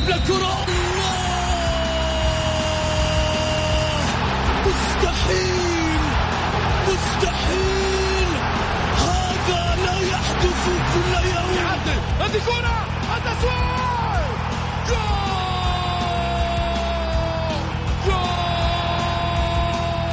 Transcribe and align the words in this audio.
بيلعب 0.00 0.08
للكرة. 0.08 0.66
مستحيل! 4.66 6.00
مستحيل! 6.88 8.28
هذا 8.98 9.76
لا 9.84 9.98
يحدث 10.00 10.64
كل 10.94 11.28
يوم. 11.28 11.56
هذه 12.20 12.40
كرة! 12.46 12.76
التسويق 13.16 14.36
جول! 14.88 15.36
جول! 18.06 18.36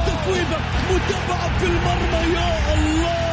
تسويبة 0.05 0.57
متابعة 0.91 1.59
في 1.59 1.65
المرمى 1.65 2.33
يا 2.35 2.73
الله! 2.73 3.32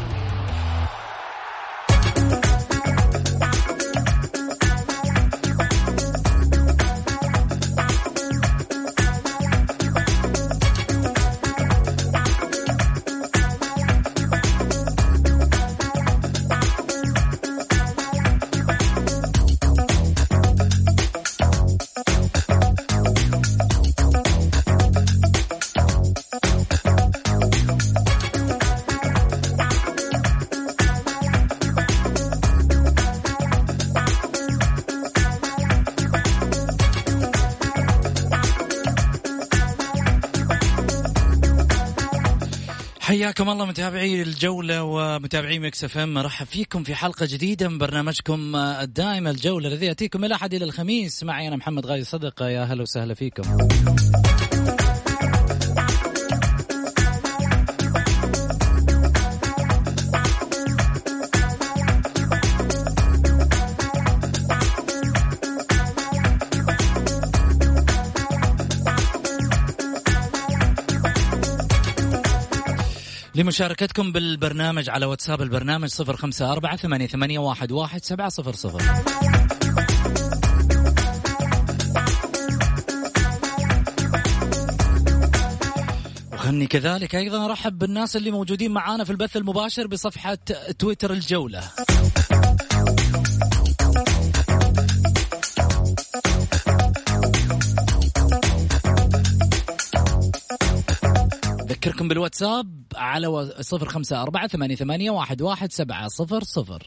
حياكم 43.31 43.49
الله 43.49 43.65
متابعي 43.65 44.21
الجولة 44.21 44.83
ومتابعي 44.83 45.59
مكس 45.59 45.83
اف 45.83 45.97
ام. 45.97 46.13
مرحب 46.13 46.45
فيكم 46.45 46.83
في 46.83 46.95
حلقة 46.95 47.25
جديدة 47.29 47.69
من 47.69 47.77
برنامجكم 47.77 48.55
الدائم 48.55 49.27
الجولة 49.27 49.67
الذي 49.67 49.85
يأتيكم 49.85 50.19
من 50.19 50.25
الأحد 50.25 50.53
إلى 50.53 50.65
الخميس. 50.65 51.23
معي 51.23 51.47
أنا 51.47 51.55
محمد 51.55 51.85
غازي 51.85 52.03
صدقة. 52.03 52.49
يا 52.49 52.63
هلا 52.63 52.81
وسهلا 52.81 53.13
فيكم. 53.13 53.43
لمشاركتكم 73.51 74.11
بالبرنامج 74.11 74.89
على 74.89 75.05
واتساب 75.05 75.41
البرنامج 75.41 75.89
صفر 75.89 76.15
خمسة 76.15 76.51
أربعة 76.51 76.75
ثمانية, 76.75 77.07
ثمانية 77.07 77.39
واحد, 77.39 77.71
واحد 77.71 78.03
سبعة 78.03 78.29
صفر 78.29 78.53
صفر. 78.53 78.81
وخلني 86.33 86.67
كذلك 86.67 87.15
أيضا 87.15 87.45
أرحب 87.45 87.79
بالناس 87.79 88.15
اللي 88.15 88.31
موجودين 88.31 88.71
معانا 88.71 89.03
في 89.03 89.11
البث 89.11 89.37
المباشر 89.37 89.87
بصفحة 89.87 90.37
تويتر 90.79 91.13
الجولة. 91.13 91.63
أذكركم 101.61 102.07
بالواتساب 102.07 102.80
على 103.01 103.51
صفر 103.59 103.89
خمسة 103.89 104.21
أربعة 104.21 104.47
ثمانية, 104.47 104.75
ثمانية 104.75 105.11
واحد, 105.11 105.41
واحد 105.41 105.71
سبعة 105.71 106.07
صفر 106.07 106.43
صفر. 106.43 106.83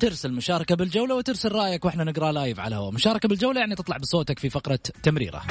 ترسل 0.00 0.32
مشاركة 0.32 0.74
بالجولة 0.74 1.14
وترسل 1.14 1.52
رأيك 1.52 1.84
وإحنا 1.84 2.04
نقرأ 2.04 2.32
لايف 2.32 2.60
على 2.60 2.68
الهواء 2.68 2.92
مشاركة 2.92 3.28
بالجولة 3.28 3.60
يعني 3.60 3.74
تطلع 3.74 3.96
بصوتك 3.96 4.38
في 4.38 4.50
فقرة 4.50 4.78
تمريرة. 5.02 5.42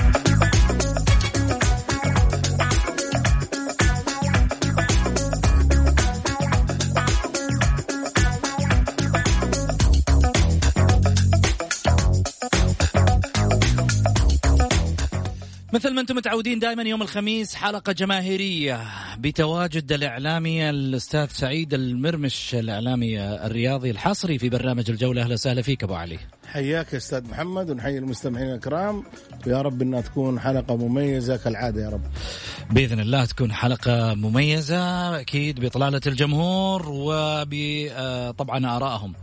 مثل 15.75 15.93
ما 15.93 16.01
أنتم 16.01 16.15
متعودين 16.15 16.59
دائما 16.59 16.83
يوم 16.83 17.01
الخميس 17.01 17.55
حلقة 17.55 17.91
جماهيرية 17.91 18.81
بتواجد 19.17 19.91
الاعلامي 19.91 20.69
الأستاذ 20.69 21.27
سعيد 21.27 21.73
المرمش 21.73 22.55
الاعلامي 22.55 23.21
الرياضي 23.21 23.91
الحصري 23.91 24.37
في 24.37 24.49
برنامج 24.49 24.89
الجولة. 24.89 25.21
أهلا 25.21 25.33
وسهلا 25.33 25.61
فيك 25.61 25.83
أبو 25.83 25.93
علي. 25.93 26.19
حياك 26.47 26.93
يا 26.93 26.97
أستاذ 26.97 27.29
محمد 27.29 27.69
ونحيي 27.69 27.97
المستمعين 27.97 28.53
الكرام. 28.53 29.03
ويا 29.47 29.61
رب 29.61 29.81
إنها 29.81 30.01
تكون 30.01 30.39
حلقة 30.39 30.75
مميزة 30.75 31.37
كالعادة 31.37 31.83
يا 31.83 31.89
رب. 31.89 32.01
بإذن 32.71 32.99
الله 32.99 33.25
تكون 33.25 33.53
حلقة 33.53 34.13
مميزة 34.13 35.19
أكيد 35.19 35.59
باطلاله 35.59 36.01
الجمهور 36.07 36.85
وطبعا 36.89 38.75
ارائهم 38.77 39.13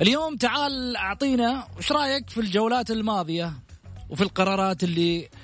اليوم 0.00 0.36
تعال 0.36 0.96
أعطينا 0.96 1.66
وش 1.78 1.92
رأيك 1.92 2.30
في 2.30 2.40
الجولات 2.40 2.90
الماضية 2.90 3.52
وفي 4.10 4.22
القرارات 4.22 4.84
اللي 4.84 5.24
آه، 5.24 5.39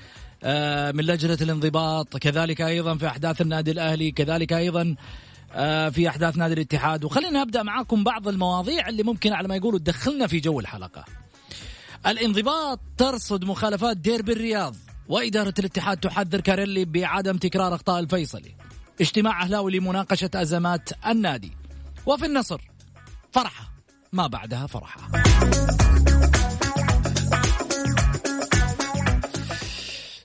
من 0.92 1.04
لجنة 1.04 1.38
الانضباط 1.40 2.16
كذلك 2.16 2.60
أيضا 2.60 2.96
في 2.96 3.06
أحداث 3.06 3.40
النادي 3.40 3.70
الأهلي 3.70 4.10
كذلك 4.10 4.52
أيضا 4.52 4.96
آه، 5.52 5.88
في 5.88 6.08
أحداث 6.08 6.36
نادي 6.36 6.54
الاتحاد. 6.54 7.04
وخلينا 7.04 7.42
أبدأ 7.42 7.62
معاكم 7.62 8.04
بعض 8.04 8.28
المواضيع 8.28 8.88
اللي 8.88 9.02
ممكن 9.02 9.32
على 9.32 9.48
ما 9.48 9.56
يقولوا 9.56 9.78
تدخلنا 9.78 10.26
في 10.26 10.40
جو 10.40 10.60
الحلقة. 10.60 11.04
الانضباط 12.06 12.80
ترصد 12.98 13.44
مخالفات 13.44 13.96
ديربي 13.96 14.32
الرياض 14.32 14.76
وإدارة 15.08 15.54
الاتحاد 15.58 15.96
تحذر 15.96 16.40
كاريلي 16.40 16.84
بعدم 16.84 17.36
تكرار 17.36 17.74
أخطاء 17.74 18.00
الفيصلي. 18.00 18.54
اجتماع 19.00 19.42
أهلاوي 19.42 19.78
لمناقشة 19.78 20.30
أزمات 20.34 20.88
النادي. 21.06 21.52
وفي 22.06 22.26
النصر 22.26 22.60
فرحة 23.32 23.72
ما 24.12 24.26
بعدها 24.26 24.66
فرحة. 24.66 25.10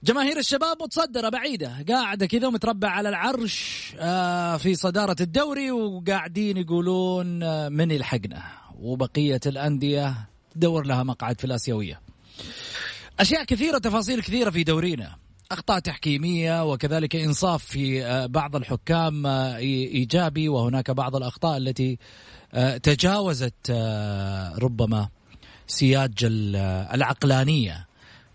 جماهير 0.03 0.37
الشباب 0.37 0.77
متصدرة 0.83 1.29
بعيدة. 1.29 1.85
قاعدة 1.89 2.25
كذا 2.25 2.47
ومتربع 2.47 2.89
على 2.89 3.09
العرش 3.09 3.91
آه، 3.99 4.57
في 4.57 4.75
صدارة 4.75 5.15
الدوري 5.21 5.71
وقاعدين 5.71 6.57
يقولون 6.57 7.43
آه، 7.43 7.69
من 7.69 7.91
يلحقنا؟ 7.91 8.43
وبقية 8.79 9.39
الأندية 9.45 10.15
تدور 10.55 10.85
لها 10.85 11.03
مقعد 11.03 11.39
في 11.39 11.45
الآسيوية. 11.45 12.01
أشياء 13.19 13.43
كثيرة 13.43 13.77
تفاصيل 13.77 14.21
كثيرة 14.21 14.49
في 14.49 14.63
دورينا. 14.63 15.15
أخطاء 15.51 15.79
تحكيمية 15.79 16.71
وكذلك 16.71 17.15
إنصاف 17.15 17.63
في 17.65 18.05
آه، 18.05 18.25
بعض 18.25 18.55
الحكام 18.55 19.25
إيجابي 19.25 20.49
وهناك 20.49 20.91
بعض 20.91 21.15
الأخطاء 21.15 21.57
التي 21.57 21.97
تجاوزت 22.83 23.71
ربما 24.61 25.09
سياج 25.67 26.13
العقلانية. 26.93 27.90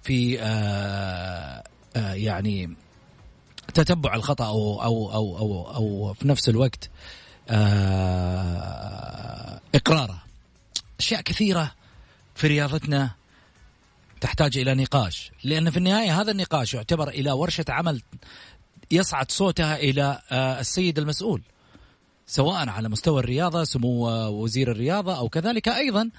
في 0.07 0.41
آه، 0.41 1.63
آه، 1.97 2.13
يعني 2.13 2.77
تتبع 3.75 4.15
الخطأ 4.15 4.47
أو 4.47 4.83
أو 4.83 5.13
أو 5.13 5.39
أو, 5.39 5.75
أو 5.75 6.15
في 6.15 6.29
نفس 6.29 6.49
الوقت 6.49 6.91
آه، 7.49 8.81
اقراره 9.75 10.23
أشياء 11.01 11.21
كثيرة 11.21 11.73
في 12.35 12.47
رياضتنا 12.47 13.11
تحتاج 14.21 14.59
إلى 14.59 14.75
نقاش 14.75 15.31
لأن 15.45 15.71
في 15.71 15.77
النهاية 15.77 16.21
هذا 16.21 16.31
النقاش 16.31 16.75
يعتبر 16.75 17.09
إلى 17.09 17.33
ورشة 17.33 17.65
عمل 17.69 18.03
يصعد 18.91 19.31
صوتها 19.31 19.77
إلى 19.77 20.21
السيد 20.33 20.99
المسؤول 20.99 21.43
سواء 22.27 22.69
على 22.69 22.89
مستوى 22.89 23.21
الرياضة 23.21 23.65
سمو 23.65 24.09
وزير 24.29 24.71
الرياضة 24.71 25.19
أو 25.19 25.29
كذلك 25.29 25.69
أيضا 25.69 26.11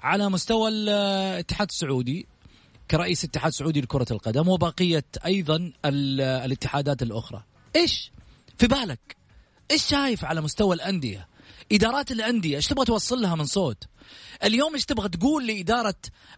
على 0.00 0.28
مستوى 0.28 0.68
الاتحاد 0.68 1.68
السعودي. 1.68 2.26
كرئيس 2.90 3.24
اتحاد 3.24 3.52
سعودي 3.52 3.80
لكرة 3.80 4.06
القدم 4.10 4.48
وبقية 4.48 5.04
أيضا 5.26 5.72
الاتحادات 5.84 7.02
الأخرى. 7.02 7.44
إيش 7.76 8.12
في 8.58 8.66
بالك؟ 8.66 9.16
إيش 9.70 9.82
شايف 9.84 10.24
على 10.24 10.40
مستوى 10.40 10.74
الأندية؟ 10.74 11.28
إدارات 11.72 12.12
الأندية 12.12 12.56
إيش 12.56 12.66
تبغى 12.66 12.84
توصل 12.84 13.22
لها 13.22 13.34
من 13.34 13.44
صوت؟ 13.44 13.84
اليوم 14.44 14.74
إيش 14.74 14.84
تبغى 14.84 15.08
تقول 15.08 15.46
لإدارة 15.46 15.94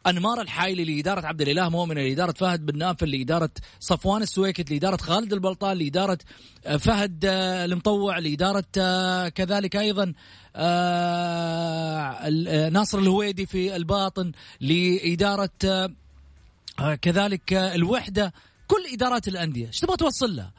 أنمار 0.06 0.40
الحايلي 0.40 0.84
لإدارة 0.84 1.26
عبد 1.26 1.40
الإله 1.40 1.69
مؤمن 1.69 1.94
لإدارة 1.94 2.32
فهد 2.32 2.66
بن 2.66 2.78
نافل 2.78 3.10
لإدارة 3.10 3.50
صفوان 3.81 4.22
السويكت 4.22 4.70
لإدارة 4.70 4.96
خالد 4.96 5.32
البلطان 5.32 5.76
لإدارة 5.76 6.19
آه، 6.66 6.76
فهد 6.76 7.25
آه، 7.25 7.64
المطوع 7.64 8.19
لإدارة 8.19 8.64
آه، 8.78 9.28
كذلك 9.28 9.76
أيضا 9.76 10.04
ناصر 12.69 12.99
الهويدي 12.99 13.46
في 13.46 13.76
الباطن 13.76 14.32
لإدارة 14.60 15.50
كذلك 17.02 17.52
الوحدة 17.52 18.32
كل 18.67 18.84
إدارات 18.93 19.28
الأندية 19.28 19.67
إيش 19.67 19.81
تبغى 19.81 19.96
توصل 19.96 20.37
لها؟ 20.37 20.52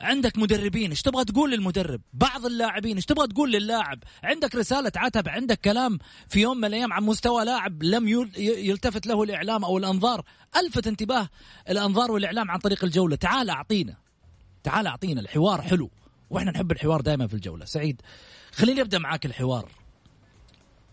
عندك 0.00 0.38
مدربين 0.38 0.90
إيش 0.90 1.02
تبغى 1.02 1.24
تقول 1.24 1.50
للمدرب؟ 1.50 2.00
بعض 2.12 2.46
اللاعبين 2.46 2.96
إيش 2.96 3.04
تبغى 3.04 3.26
تقول 3.26 3.52
للاعب؟ 3.52 3.98
عندك 4.22 4.54
رسالة 4.54 4.92
عتب 4.96 5.28
عندك 5.28 5.60
كلام 5.60 5.98
في 6.28 6.40
يوم 6.40 6.56
من 6.56 6.64
الأيام 6.64 6.92
عن 6.92 7.02
مستوى 7.02 7.44
لاعب 7.44 7.82
لم 7.82 8.08
يلتفت 8.38 9.06
له 9.06 9.22
الإعلام 9.22 9.64
أو 9.64 9.78
الأنظار. 9.78 10.24
ألفت 10.56 10.86
انتباه 10.86 11.28
الأنظار 11.70 12.10
والإعلام 12.10 12.50
عن 12.50 12.58
طريق 12.58 12.84
الجولة. 12.84 13.16
تعال 13.16 13.50
أعطينا 13.50 13.96
تعال 14.62 14.86
أعطينا 14.86 15.20
الحوار 15.20 15.62
حلو. 15.62 15.90
وإحنا 16.30 16.50
نحب 16.50 16.72
الحوار 16.72 17.00
دائما 17.00 17.26
في 17.26 17.34
الجولة. 17.34 17.64
سعيد 17.64 18.02
خليني 18.52 18.80
أبدأ 18.80 18.98
معاك 18.98 19.26
الحوار. 19.26 19.70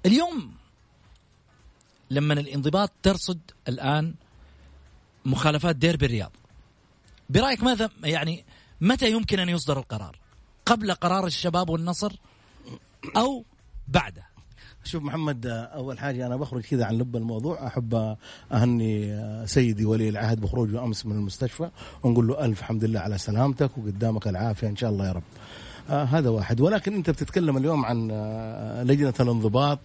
اليوم 0.05 0.53
لما 2.09 2.33
الانضباط 2.33 2.91
ترصد 3.03 3.39
الآن 3.67 4.13
مخالفات 5.25 5.75
ديربي 5.75 6.05
الرياض. 6.05 6.31
برأيك 7.29 7.63
ماذا 7.63 7.89
يعني 8.03 8.45
متى 8.81 9.11
يمكن 9.11 9.39
أن 9.39 9.49
يصدر 9.49 9.79
القرار؟ 9.79 10.19
قبل 10.65 10.93
قرار 10.93 11.25
الشباب 11.25 11.69
والنصر 11.69 12.11
أو 13.17 13.45
بعده؟ 13.87 14.23
شوف 14.83 15.03
محمد 15.03 15.45
أول 15.47 15.99
حاجة 15.99 16.27
أنا 16.27 16.35
بخرج 16.35 16.61
كذا 16.61 16.85
عن 16.85 16.97
لب 16.97 17.15
الموضوع. 17.15 17.67
أحب 17.67 18.15
أهني 18.51 19.47
سيدي 19.47 19.85
ولي 19.85 20.09
العهد 20.09 20.41
بخروجه 20.41 20.83
أمس 20.83 21.05
من 21.05 21.15
المستشفى 21.15 21.69
ونقول 22.03 22.27
له 22.27 22.45
ألف 22.45 22.61
حمد 22.61 22.83
لله 22.83 22.99
على 22.99 23.17
سلامتك 23.17 23.77
وقدامك 23.77 24.27
العافية 24.27 24.67
إن 24.67 24.75
شاء 24.75 24.89
الله 24.89 25.07
يا 25.07 25.11
رب. 25.11 25.23
آه 25.89 26.03
هذا 26.03 26.29
واحد. 26.29 26.61
ولكن 26.61 26.93
أنت 26.93 27.09
بتتكلم 27.09 27.57
اليوم 27.57 27.85
عن 27.85 28.09
آه 28.11 28.83
لجنة 28.83 29.13
الانضباط 29.19 29.79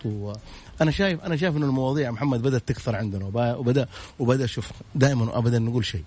وأنا 0.81 0.91
شايف 0.91 1.25
أنا 1.25 1.37
شايف 1.37 1.57
إنه 1.57 1.67
المواضيع 1.67 2.11
محمد 2.11 2.43
بدأت 2.43 2.69
تكثر 2.69 2.97
عندنا 2.97 3.25
وبدا 3.57 3.89
وبدأ 4.19 4.47
شوف 4.47 4.71
دائما 4.95 5.25
وابدا 5.25 5.59
نقول 5.59 5.85
شيء. 5.85 6.05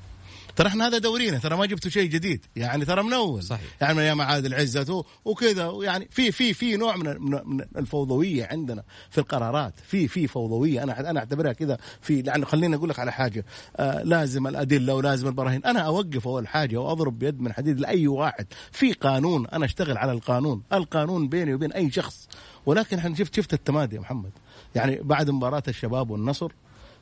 ترى 0.56 0.68
إحنا 0.68 0.88
هذا 0.88 0.98
دورينا 0.98 1.38
ترى 1.38 1.58
ما 1.58 1.66
جبتوا 1.66 1.92
شيء 1.92 2.10
جديد. 2.10 2.46
يعني 2.56 2.86
ترى 2.86 3.04
من 3.04 3.14
اول 3.14 3.44
صحيح. 3.44 3.68
يعني 3.82 3.94
من 3.94 4.00
أيام 4.00 4.22
عادل 4.22 4.54
عزت 4.54 5.06
وكذا 5.26 5.72
يعني 5.82 6.08
في 6.12 6.32
في 6.32 6.54
في 6.54 6.76
نوع 6.76 6.96
من 6.96 7.22
من 7.46 7.66
الفوضوية 7.78 8.48
عندنا 8.52 8.84
في 9.10 9.18
القرارات. 9.18 9.74
في 9.88 10.08
في 10.08 10.28
فوضوية. 10.28 10.84
أنا 10.84 11.10
أنا 11.10 11.20
أعتبرها 11.20 11.54
كذا 11.54 11.78
في 12.02 12.22
لأنه 12.22 12.46
خليني 12.46 12.76
أقول 12.76 12.90
لك 12.90 13.00
على 13.00 13.12
حاجة. 13.12 13.46
آه 13.78 14.04
لازم 14.04 14.48
الأدلة 14.48 14.96
ولازم 14.96 15.28
البراهين. 15.28 15.66
أنا 15.66 15.80
أوقف 15.80 16.28
أول 16.28 16.48
حاجة 16.48 16.78
وأضرب 16.78 17.20
بيد 17.20 17.42
من 17.42 17.54
حديد 17.54 17.80
لأي 17.80 18.08
واحد. 18.08 18.48
في 18.72 18.94
قانون 18.94 19.48
أنا 19.48 19.66
أشتغل 19.66 19.98
على 19.98 20.12
القانون. 20.12 20.64
القانون 20.74 21.30
بيني 21.30 21.54
وبين 21.54 21.72
أي 21.72 21.92
شخص. 21.92 22.28
ولكن 22.66 22.98
إحنا 22.98 23.16
شفت 23.16 23.36
شفت 23.36 23.54
التمادي 23.54 23.96
يا 23.96 24.02
محمد. 24.02 24.32
يعني 24.76 25.00
بعد 25.02 25.30
مباراة 25.30 25.64
الشباب 25.68 26.10
والنصر 26.10 26.52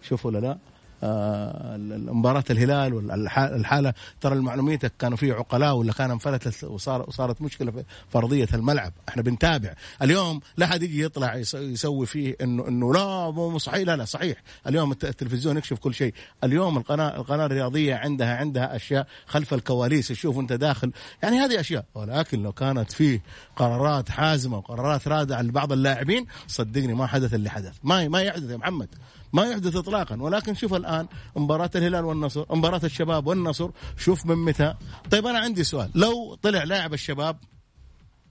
شوفوا 0.02 0.32
لا 0.32 0.58
مباراة 1.04 2.44
الهلال 2.50 2.94
والحالة 2.94 3.94
ترى 4.22 4.34
المعلوميتك 4.36 4.94
كانوا 5.00 5.18
فيه 5.18 5.34
عقلاء 5.34 5.76
ولا 5.76 5.94
كان 5.94 6.12
انفلتت 6.12 6.64
وصار 6.64 7.06
وصارت 7.08 7.42
مشكلة 7.42 7.72
في 7.72 7.84
فرضية 8.10 8.48
الملعب. 8.54 8.94
إحنا 9.10 9.22
بنتابع. 9.22 9.74
اليوم 10.02 10.40
لا 10.58 10.68
حد 10.68 10.84
يجي 10.84 11.04
يطلع 11.04 11.36
يسوي 11.54 12.06
فيه 12.06 12.36
انه 12.42 12.68
إنه 12.68 12.94
لا 12.94 13.32
مو 13.32 13.58
صحيح. 13.58 13.88
لا 13.88 13.96
لا 13.96 14.06
صحيح. 14.06 14.38
اليوم 14.68 14.92
التلفزيون 14.92 15.58
يكشف 15.58 15.80
كل 15.80 15.94
شيء. 15.94 16.14
اليوم 16.44 16.78
القناة 16.78 17.16
القناة 17.16 17.46
الرياضية 17.46 17.96
عندها 17.96 18.36
عندها 18.36 18.76
أشياء 18.76 19.08
خلف 19.26 19.54
الكواليس. 19.54 20.08
تشوف 20.08 20.40
أنت 20.40 20.54
داخل. 20.54 20.92
يعني 21.24 21.38
هذه 21.38 21.60
أشياء. 21.60 21.86
ولكن 21.96 22.44
لو 22.44 22.52
كانت 22.52 22.92
فيه 22.92 23.22
قرارات 23.56 24.10
حازمة 24.10 24.58
وقرارات 24.58 25.08
رادعة 25.08 25.42
لبعض 25.42 25.72
اللاعبين 25.72 26.26
صدقني 26.48 26.94
ما 26.94 27.08
حدث 27.08 27.34
اللي 27.34 27.50
حدث. 27.50 27.74
ما 27.84 28.08
ما 28.08 28.22
يحدث 28.22 28.52
يا 28.52 28.58
محمد. 28.58 28.90
ما 29.34 29.46
يحدث 29.46 29.76
اطلاقا. 29.76 30.22
ولكن 30.22 30.56
شوف 30.56 30.74
الآن 30.74 31.08
مباراة 31.36 31.70
الهلال 31.76 32.06
والنصر 32.06 32.46
مباراة 32.56 32.82
الشباب 32.84 33.28
والنصر. 33.28 33.70
شوف 33.98 34.26
من 34.26 34.36
متى. 34.36 34.74
طيب 35.12 35.28
أنا 35.28 35.40
عندي 35.40 35.64
سؤال. 35.64 35.92
لو 35.96 36.36
طلع 36.36 36.64
لاعب 36.64 36.94
الشباب 36.94 37.38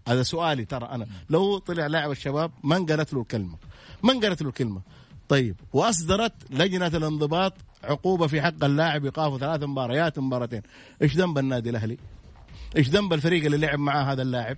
هذا 0.08 0.22
سؤالي 0.22 0.64
ترى 0.64 0.88
أنا. 0.92 1.06
لو 1.30 1.58
طلع 1.58 1.86
لاعب 1.86 2.10
الشباب 2.10 2.50
ما 2.64 2.76
انقالت 2.76 3.12
له 3.14 3.20
الكلمة؟ 3.20 3.56
ما 4.02 4.12
انقالت 4.12 4.42
له 4.42 4.48
الكلمة؟ 4.48 4.80
طيب 5.28 5.56
وأصدرت 5.72 6.32
لجنة 6.50 6.86
الانضباط 6.86 7.52
عقوبة 7.84 8.26
في 8.26 8.42
حق 8.42 8.64
اللاعب 8.64 9.04
ايقافه 9.04 9.38
ثلاث 9.38 9.62
مباريات 9.62 10.18
مباراتين. 10.18 10.62
إيش 11.02 11.16
ذنب 11.16 11.38
النادي 11.38 11.70
الأهلي؟ 11.70 11.98
إيش 12.76 12.88
ذنب 12.88 13.12
الفريق 13.12 13.44
اللي 13.44 13.56
لعب 13.56 13.78
معاه 13.78 14.12
هذا 14.12 14.22
اللاعب؟ 14.22 14.56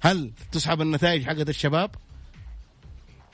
هل 0.00 0.32
تسحب 0.52 0.80
النتائج 0.80 1.22
حقت 1.22 1.48
الشباب؟ 1.48 1.90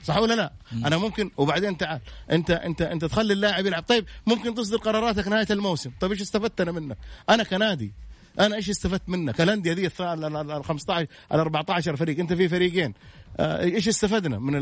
صح 0.05 0.17
ولا 0.17 0.35
لا؟ 0.35 0.53
مم. 0.73 0.87
أنا 0.87 0.97
ممكن 0.97 1.31
وبعدين 1.37 1.77
تعال 1.77 2.01
أنت 2.31 2.51
أنت 2.51 2.83
أنت 2.83 3.05
تخلي 3.05 3.33
اللاعب 3.33 3.67
يلعب 3.67 3.83
طيب 3.83 4.05
ممكن 4.27 4.55
تصدر 4.55 4.77
قراراتك 4.77 5.29
نهاية 5.29 5.47
الموسم 5.51 5.91
طيب 6.01 6.11
إيش 6.11 6.21
استفدت 6.21 6.61
أنا 6.61 6.73
منك؟ 6.73 6.97
أنا 7.31 7.43
كنادي 7.43 7.93
أنا 8.41 8.57
إيش 8.57 8.71
استفدت 8.71 9.09
منك؟ 9.09 9.41
الأندية 9.41 9.73
دي 9.73 9.87
ال 9.87 10.65
15 10.65 11.07
ال 11.33 11.41
14 11.41 11.97
فريق 11.97 12.19
أنت 12.19 12.33
في 12.33 12.49
فريقين 12.49 12.95
آه، 13.37 13.61
إيش 13.63 13.89
استفدنا 13.89 14.39
من 14.39 14.55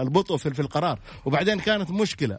البطء 0.00 0.36
في 0.36 0.60
القرار؟ 0.60 0.98
وبعدين 1.24 1.60
كانت 1.60 1.90
مشكلة 1.90 2.38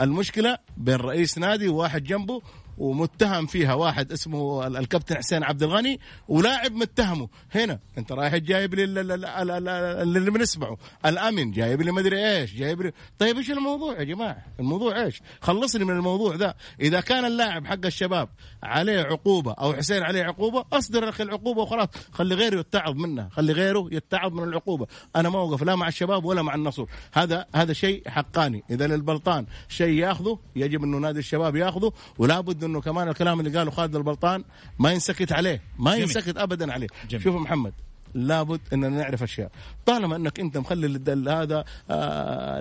المشكلة 0.00 0.58
بين 0.76 0.94
رئيس 0.94 1.38
نادي 1.38 1.68
وواحد 1.68 2.04
جنبه 2.04 2.42
ومتهم 2.78 3.46
فيها 3.46 3.74
واحد 3.74 4.12
اسمه 4.12 4.66
الكابتن 4.66 5.16
حسين 5.16 5.44
عبد 5.44 5.62
الغني 5.62 6.00
ولاعب 6.28 6.72
متهمه. 6.72 7.28
هنا 7.54 7.78
انت 7.98 8.12
رايح 8.12 8.36
جايب 8.36 8.74
لي 8.74 8.84
اللي 8.84 10.30
بنسمعه 10.30 10.76
الامن 11.06 11.50
جايب 11.50 11.82
لي 11.82 11.92
مدري 11.92 12.38
إيش 12.38 12.54
جايب 12.54 12.82
لي 12.82 12.92
طيب 13.18 13.36
إيش 13.36 13.50
الموضوع 13.50 13.98
يا 13.98 14.04
جماعة؟ 14.04 14.44
الموضوع 14.60 15.02
إيش؟ 15.04 15.22
خلصني 15.40 15.84
من 15.84 15.96
الموضوع 15.96 16.34
ذا 16.34 16.54
إذا 16.80 17.00
كان 17.00 17.24
اللاعب 17.24 17.66
حق 17.66 17.86
الشباب 17.86 18.28
عليه 18.62 19.00
عقوبة 19.00 19.52
أو 19.52 19.72
حسين 19.74 20.02
عليه 20.02 20.24
عقوبة 20.24 20.64
أصدر 20.72 21.08
أخي 21.08 21.22
العقوبة 21.22 21.62
وخلاص. 21.62 21.88
خلي 22.12 22.34
غيره 22.34 22.60
يتعظ 22.60 22.94
منها. 22.96 23.28
خلي 23.32 23.52
غيره 23.52 23.88
يتعظ 23.92 24.32
من 24.32 24.44
العقوبة. 24.44 24.86
أنا 25.16 25.28
ما 25.28 25.38
أوقف 25.38 25.62
لا 25.62 25.76
مع 25.76 25.88
الشباب 25.88 26.24
ولا 26.24 26.42
مع 26.42 26.54
النصر. 26.54 26.84
هذا 27.12 27.46
هذا 27.54 27.72
شيء 27.72 28.08
حقاني. 28.08 28.64
إذا 28.70 28.86
للبلطان 28.86 29.46
شيء 29.68 29.98
ياخذه 29.98 30.38
يجب 30.56 30.84
انه 30.84 30.98
نادي 30.98 31.18
الشباب 31.18 31.56
ياخذه 31.56 31.92
ولا 32.18 32.40
بد 32.40 32.64
انه 32.68 32.80
كمان 32.80 33.08
الكلام 33.08 33.40
اللي 33.40 33.58
قاله 33.58 33.70
خالد 33.70 33.96
البلطان 33.96 34.44
ما 34.78 34.92
ينسكت 34.92 35.32
عليه 35.32 35.62
ما. 35.78 35.94
ينسكت 35.96 36.36
ابدا 36.36 36.72
عليه 36.72 36.86
جميل. 37.08 37.24
شوف 37.24 37.36
محمد 37.36 37.72
لابد 38.14 38.60
إننا 38.72 38.88
نعرف 38.88 39.22
أشياء. 39.22 39.50
طالما 39.86 40.16
إنك 40.16 40.40
أنت 40.40 40.58
مخلي 40.58 40.86
هذا 41.28 41.64
آه، 41.90 42.58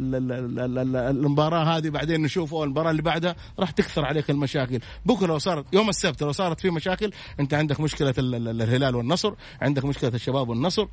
المباراة 1.09 1.77
هذه 1.77 1.89
بعدين 1.89 2.21
نشوفه 2.21 2.63
المباراه 2.63 2.91
اللي 2.91 3.01
بعدها 3.01 3.35
راح 3.59 3.71
تكثر 3.71 4.05
عليك 4.05 4.29
المشاكل. 4.29 4.79
بكرة 5.05 5.27
لو 5.27 5.37
صارت 5.37 5.65
يوم 5.73 5.89
السبت 5.89 6.21
لو 6.21 6.31
صارت 6.31 6.59
في 6.59 6.69
مشاكل 6.69 7.11
أنت 7.39 7.53
عندك 7.53 7.79
مشكلة 7.79 8.13
الهلال 8.17 8.95
والنصر 8.95 9.33
عندك 9.61 9.85
مشكلة 9.85 10.11
الشباب 10.13 10.49
والنصر 10.49 10.87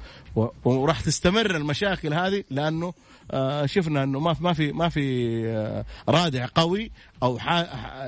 وراح 0.64 1.00
تستمر 1.00 1.56
المشاكل 1.56 2.14
هذه 2.14 2.44
لأنه 2.50 2.92
آه، 3.30 3.66
شفنا 3.66 4.02
إنه 4.02 4.20
ما 4.20 4.36
ما 4.40 4.52
في 4.52 4.72
ما 4.72 4.88
في 4.88 5.04
آه، 5.48 5.84
رادع 6.08 6.46
قوي 6.54 6.90
أو 7.22 7.38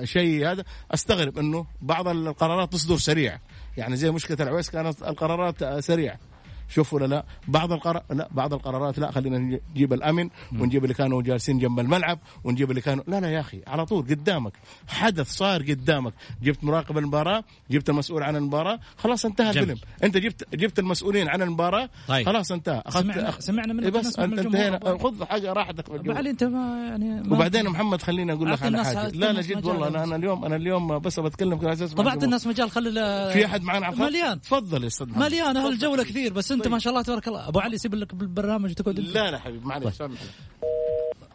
شيء 0.05 0.51
هذا. 0.51 0.65
أستغرب 0.91 1.39
إنه 1.39 1.67
بعض 1.83 2.09
القرارات 2.09 2.73
تصدر 2.73 2.97
سريع. 2.97 3.39
يعني 3.77 3.97
زي 3.97 4.11
مشكلة 4.11 4.37
العويس 4.41 4.71
كانت 4.71 5.03
القرارات 5.03 5.81
سريعة. 5.81 6.19
شوف 6.69 6.95
ولا 6.95 7.07
لا 7.07 7.25
بعض 7.49 7.73
القرار 7.73 8.03
لا 8.11 8.29
بعض 8.31 8.55
القرارات 8.55 8.99
لا 8.99 9.11
خلينا 9.11 9.39
نجيب 9.39 9.93
الأمن 9.93 10.31
ونجيب 10.61 10.85
اللي 10.85 10.95
كانوا 10.95 11.23
جالسين 11.23 11.59
جنب 11.59 11.81
الملعب 11.81 12.19
ونجيب 12.45 12.71
اللي 12.71 12.81
كانوا 12.81 13.05
لا 13.07 13.21
لا 13.21 13.31
يا 13.31 13.41
أخي 13.41 13.61
على 13.67 13.87
طول 13.87 14.03
قدامك 14.03 14.53
حدث 14.89 15.31
صار 15.31 15.63
قدامك 15.63 16.13
جبت 16.43 16.65
مراقب 16.65 16.99
المباراة 16.99 17.45
جبت 17.71 17.91
المسؤول 17.91 18.23
عن 18.23 18.37
المباراة 18.37 18.79
خلاص 18.97 19.25
انتهى 19.25 19.51
الفيلم 19.51 19.79
انت 20.05 20.17
جبت 20.17 20.55
جبت 20.55 20.79
المسؤولين 20.79 21.29
عن 21.29 21.43
المباراة 21.43 21.89
طيب. 22.09 22.27
خلاص 22.27 22.53
انتهى 22.53 22.83
اخذت 22.87 23.05
سمعنا, 23.05 23.29
أخ... 23.29 23.41
سمعنا 23.41 23.73
منك 23.73 23.93
بس 23.93 24.19
أنت 24.19 24.39
انتهينا 24.39 24.99
خذ 24.99 25.25
حاجة 25.25 25.53
راحتك 25.53 25.85
علي 26.09 26.31
انت 26.31 26.45
ما 26.45 26.87
يعني 26.89 27.23
ما 27.23 27.37
وبعدين 27.37 27.69
محمد 27.69 28.03
خليني 28.03 28.33
أقول 28.33 28.53
لك 28.53 28.63
على 28.63 28.85
حاجة. 28.85 29.09
لا 29.09 29.33
لا 29.33 29.41
جد 29.41 29.65
والله 29.67 29.89
أنا, 29.89 30.05
أنا 30.05 30.17
اليوم 30.17 30.45
أنا 30.45 30.57
اليوم 30.57 30.99
بس 30.99 31.21
بتكلم 31.21 31.59
على 31.59 31.73
أساس 31.73 31.95
طبعت 31.95 32.25
الناس 32.25 32.47
مجال 32.47 32.71
خلي 32.71 32.91
في 33.33 33.47
أحد 33.47 33.63
معنا 33.63 33.91
مليان. 33.91 34.41
تفضل 34.41 34.83
يا 34.83 34.87
أستاذ 34.87 35.19
مليان 35.19 35.57
أهل 35.57 35.73
الجولة 35.73 36.05
كثير 36.05 36.33
بس 36.33 36.56
انت 36.57 36.69
ما 36.69 36.79
شاء 36.79 36.91
الله 36.93 37.03
تبارك 37.03 37.29
الله. 37.29 37.49
أبو 37.49 37.61
علي 37.61 37.75
يسيب 37.75 37.95
لك 37.95 38.15
بالبرنامج 38.15 38.71
وتقعد 38.71 38.99
لا 39.01 39.31
لا 39.31 39.39
حبيبي 39.39 39.67
معلش 39.67 39.97
طيب. 39.99 40.11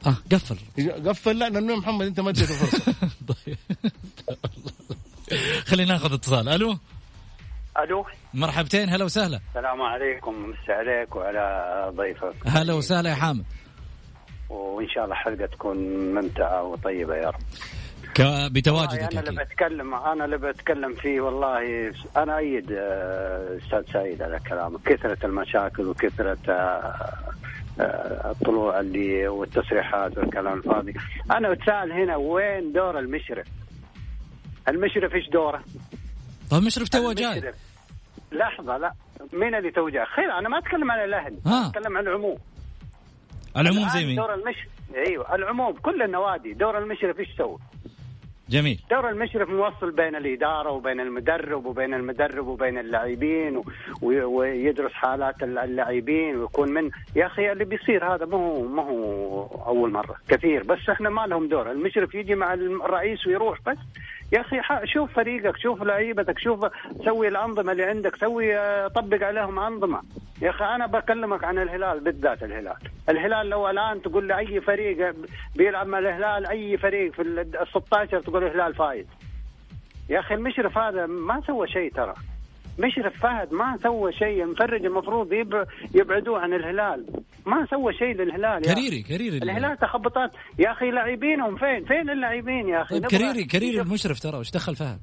آه 0.08 0.16
قفل. 0.32 0.58
قفل 1.10 1.40
لا 1.40 1.50
لأنه 1.50 1.76
محمد 1.76 2.06
أنت 2.06 2.20
ما 2.20 2.30
اديته 2.30 2.54
فرصه 2.54 2.94
طيب. 3.46 3.58
خلينا 5.70 5.94
ناخذ 5.94 6.14
اتصال. 6.14 6.50
ألو؟ 6.50 6.78
ألو؟ 7.84 8.06
مرحبتين 8.34 8.90
هلا 8.90 9.06
وسهلا. 9.06 9.40
السلام 9.50 9.82
عليكم 9.82 10.34
مسا 10.50 10.72
عليك 10.72 11.16
وعلى 11.16 11.92
ضيفك. 11.98 12.36
هلا 12.46 12.74
وسهلا 12.74 13.10
يا 13.10 13.16
حامد. 13.16 13.44
وإن 14.50 14.90
شاء 14.90 15.04
الله 15.04 15.16
حلقة 15.16 15.46
تكون 15.46 15.78
ممتعة 16.16 16.64
وطيبة 16.64 17.16
يا 17.16 17.30
رب. 17.30 17.42
ك- 18.16 18.52
بتواجدك 18.52 19.00
أنا 19.14 19.20
اللي 19.30 19.44
بتكلم 19.46 19.94
أنا 19.96 20.26
اللي 20.26 20.38
بتكلم 20.38 20.94
فيه 20.94 21.22
والله. 21.22 21.92
أنا 22.18 22.38
أيد 22.38 22.72
آه، 22.72 23.58
أستاذ 23.58 23.94
سعيد 23.94 24.22
على 24.22 24.40
كلامك. 24.50 24.82
كثرة 24.82 25.26
المشاكل 25.26 25.88
وكثرة 25.88 26.38
آه، 26.50 26.94
آه، 27.80 28.32
الطلوع 28.32 28.80
اللي 28.80 29.28
والتصريحات 29.28 30.18
والكلام 30.18 30.58
الفاضي. 30.58 30.94
أنا 31.32 31.50
بتسال 31.52 31.92
هنا 31.92 32.16
وين 32.16 32.74
دور 32.74 33.00
المشرف؟ 33.00 33.48
المشرف 34.70 35.14
إيش 35.16 35.30
دوره؟ 35.30 35.64
طيب 36.52 36.64
مشرف 36.64 36.90
تو 36.90 37.12
جاي. 37.12 37.32
المشرف. 37.34 37.56
لحظة 38.32 38.78
لا. 38.78 38.92
مين 39.34 39.56
اللي 39.56 39.72
تو 39.72 39.90
جاي؟ 39.90 40.06
خير 40.06 40.32
أنا 40.40 40.50
ما 40.50 40.58
أتكلم 40.58 40.92
عن 40.92 41.04
الاهلي 41.04 41.38
ها. 41.46 41.68
أتكلم 41.68 41.98
عن 41.98 42.08
العموم. 42.08 42.38
العموم 43.58 43.90
زي 43.90 44.06
مين؟ 44.06 44.16
دور 44.16 44.34
المشرف 44.34 44.68
أيوه 45.08 45.36
العموم 45.36 45.74
كل 45.74 46.02
النوادي. 46.02 46.54
دور 46.54 46.78
المشرف 46.78 47.20
إيش 47.20 47.28
سوى؟ 47.38 47.58
جميل. 48.52 48.80
دور 48.92 49.10
المشرف 49.10 49.50
موصل 49.50 49.92
بين 49.92 50.16
الإدارة 50.16 50.72
وبين 50.72 51.00
المدرب 51.00 51.66
وبين 51.66 51.94
المدرب 51.94 52.48
وبين 52.48 52.78
اللاعبين 52.78 53.58
و- 53.58 53.64
ويدرس 54.26 54.92
حالات 54.94 55.44
الل- 55.44 55.58
اللاعبين 55.58 56.36
ويكون 56.38 56.72
من 56.74 56.90
يا 57.16 57.26
أخي 57.26 57.52
اللي 57.52 57.66
بيصير 57.66 58.14
هذا 58.16 58.26
ما 58.26 58.38
هو 58.38 58.62
ما 58.68 58.84
هو 58.84 59.46
أول 59.68 59.92
مرة 59.92 60.16
كثير 60.28 60.64
بس 60.64 60.90
إحنا 60.90 61.10
ما 61.10 61.28
لهم 61.28 61.48
دور 61.48 61.72
المشرف 61.72 62.16
يجي 62.16 62.36
مع 62.36 62.54
الرئيس 62.54 63.28
ويروح 63.28 63.60
بس 63.66 63.78
يا 64.32 64.42
أخي 64.42 64.62
شوف 64.88 65.14
فريقك 65.14 65.58
شوف 65.58 65.84
لعيبتك 65.84 66.40
شوف 66.40 66.66
سوي 67.06 67.28
الأنظمة 67.28 67.72
اللي 67.72 67.84
عندك 67.84 68.16
سوي 68.16 68.58
آه، 68.58 68.88
طبق 68.88 69.24
عليهم 69.24 69.60
أنظمة. 69.60 70.02
يا 70.42 70.50
أخي 70.50 70.66
أنا 70.66 70.86
بكلمك 70.88 71.44
عن 71.44 71.60
الهلال 71.60 72.00
بالذات 72.00 72.44
الهلال. 72.44 72.76
الهلال 73.10 73.50
لو 73.50 73.70
الآن 73.70 74.02
تقول 74.02 74.28
لي 74.28 74.38
اي 74.38 74.62
فريق 74.62 75.16
بيلعب 75.56 75.88
مع 75.88 76.00
الهلال 76.00 76.48
أي 76.48 76.78
فريق 76.78 77.14
في 77.14 77.22
ال 77.22 77.68
16 77.70 78.20
تقول 78.22 78.44
الهلال 78.44 78.76
فايز. 78.76 79.06
يا 80.10 80.20
أخي 80.20 80.36
المشرف 80.36 80.78
هذا 80.78 81.06
ما 81.06 81.42
سوى 81.48 81.68
شيء 81.68 81.92
ترى. 81.94 82.14
مشرف 82.86 83.14
فهد 83.22 83.54
ما 83.54 83.78
سوى 83.84 84.14
شيء. 84.14 84.44
المشرف 84.44 84.86
المفروض 84.86 85.34
يب... 85.34 85.66
يبعدوه 85.96 86.40
عن 86.40 86.54
الهلال. 86.54 87.06
ما 87.46 87.66
سوى 87.70 87.94
شيء 87.94 88.14
للهلال 88.16 88.68
يا 88.68 88.74
كريري 88.74 89.02
كريري 89.02 89.38
الهلال 89.38 89.78
تخبطات. 89.78 90.32
يا 90.60 90.72
أخي 90.72 90.92
لاعبينهم. 90.92 91.58
فين 91.58 91.86
فين 91.86 92.10
اللاعبين 92.10 92.70
يا 92.70 92.82
أخي؟ 92.82 93.00
طيب 93.00 93.10
كريري 93.10 93.44
كريري 93.44 93.82
المشرف 93.82 94.20
ترى 94.20 94.38
وش 94.38 94.52
دخل 94.52 94.76
فهد؟ 94.76 95.00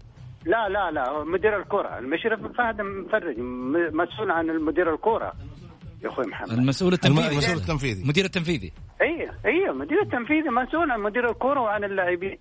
لا 0.47 0.69
لا 0.69 0.91
لا 0.91 1.25
مدير 1.25 1.61
الكرة. 1.61 1.99
المشرف 1.99 2.41
فهد 2.59 2.81
مفرج 2.81 3.39
م- 3.39 3.97
مسؤول 3.97 4.31
عن 4.31 4.51
المدير 4.51 4.95
الكرة. 4.95 5.33
يا 6.03 6.09
أخوي 6.09 6.25
محمد. 6.27 6.51
المسؤول 6.53 6.93
الم- 6.93 6.95
التنفيذي. 7.19 7.33
المسؤول 7.33 7.57
التنفيذي. 7.57 8.03
المدير 8.03 8.25
التنفيذي. 8.25 8.73
اي 9.03 9.31
اي 9.47 9.73
مدير 9.73 10.03
التنفيذي 10.03 10.49
مسؤول 10.49 10.91
عن 10.91 11.01
مدير 11.01 11.31
الكرة 11.31 11.61
وعن 11.61 11.85
اللاعبين. 11.85 12.39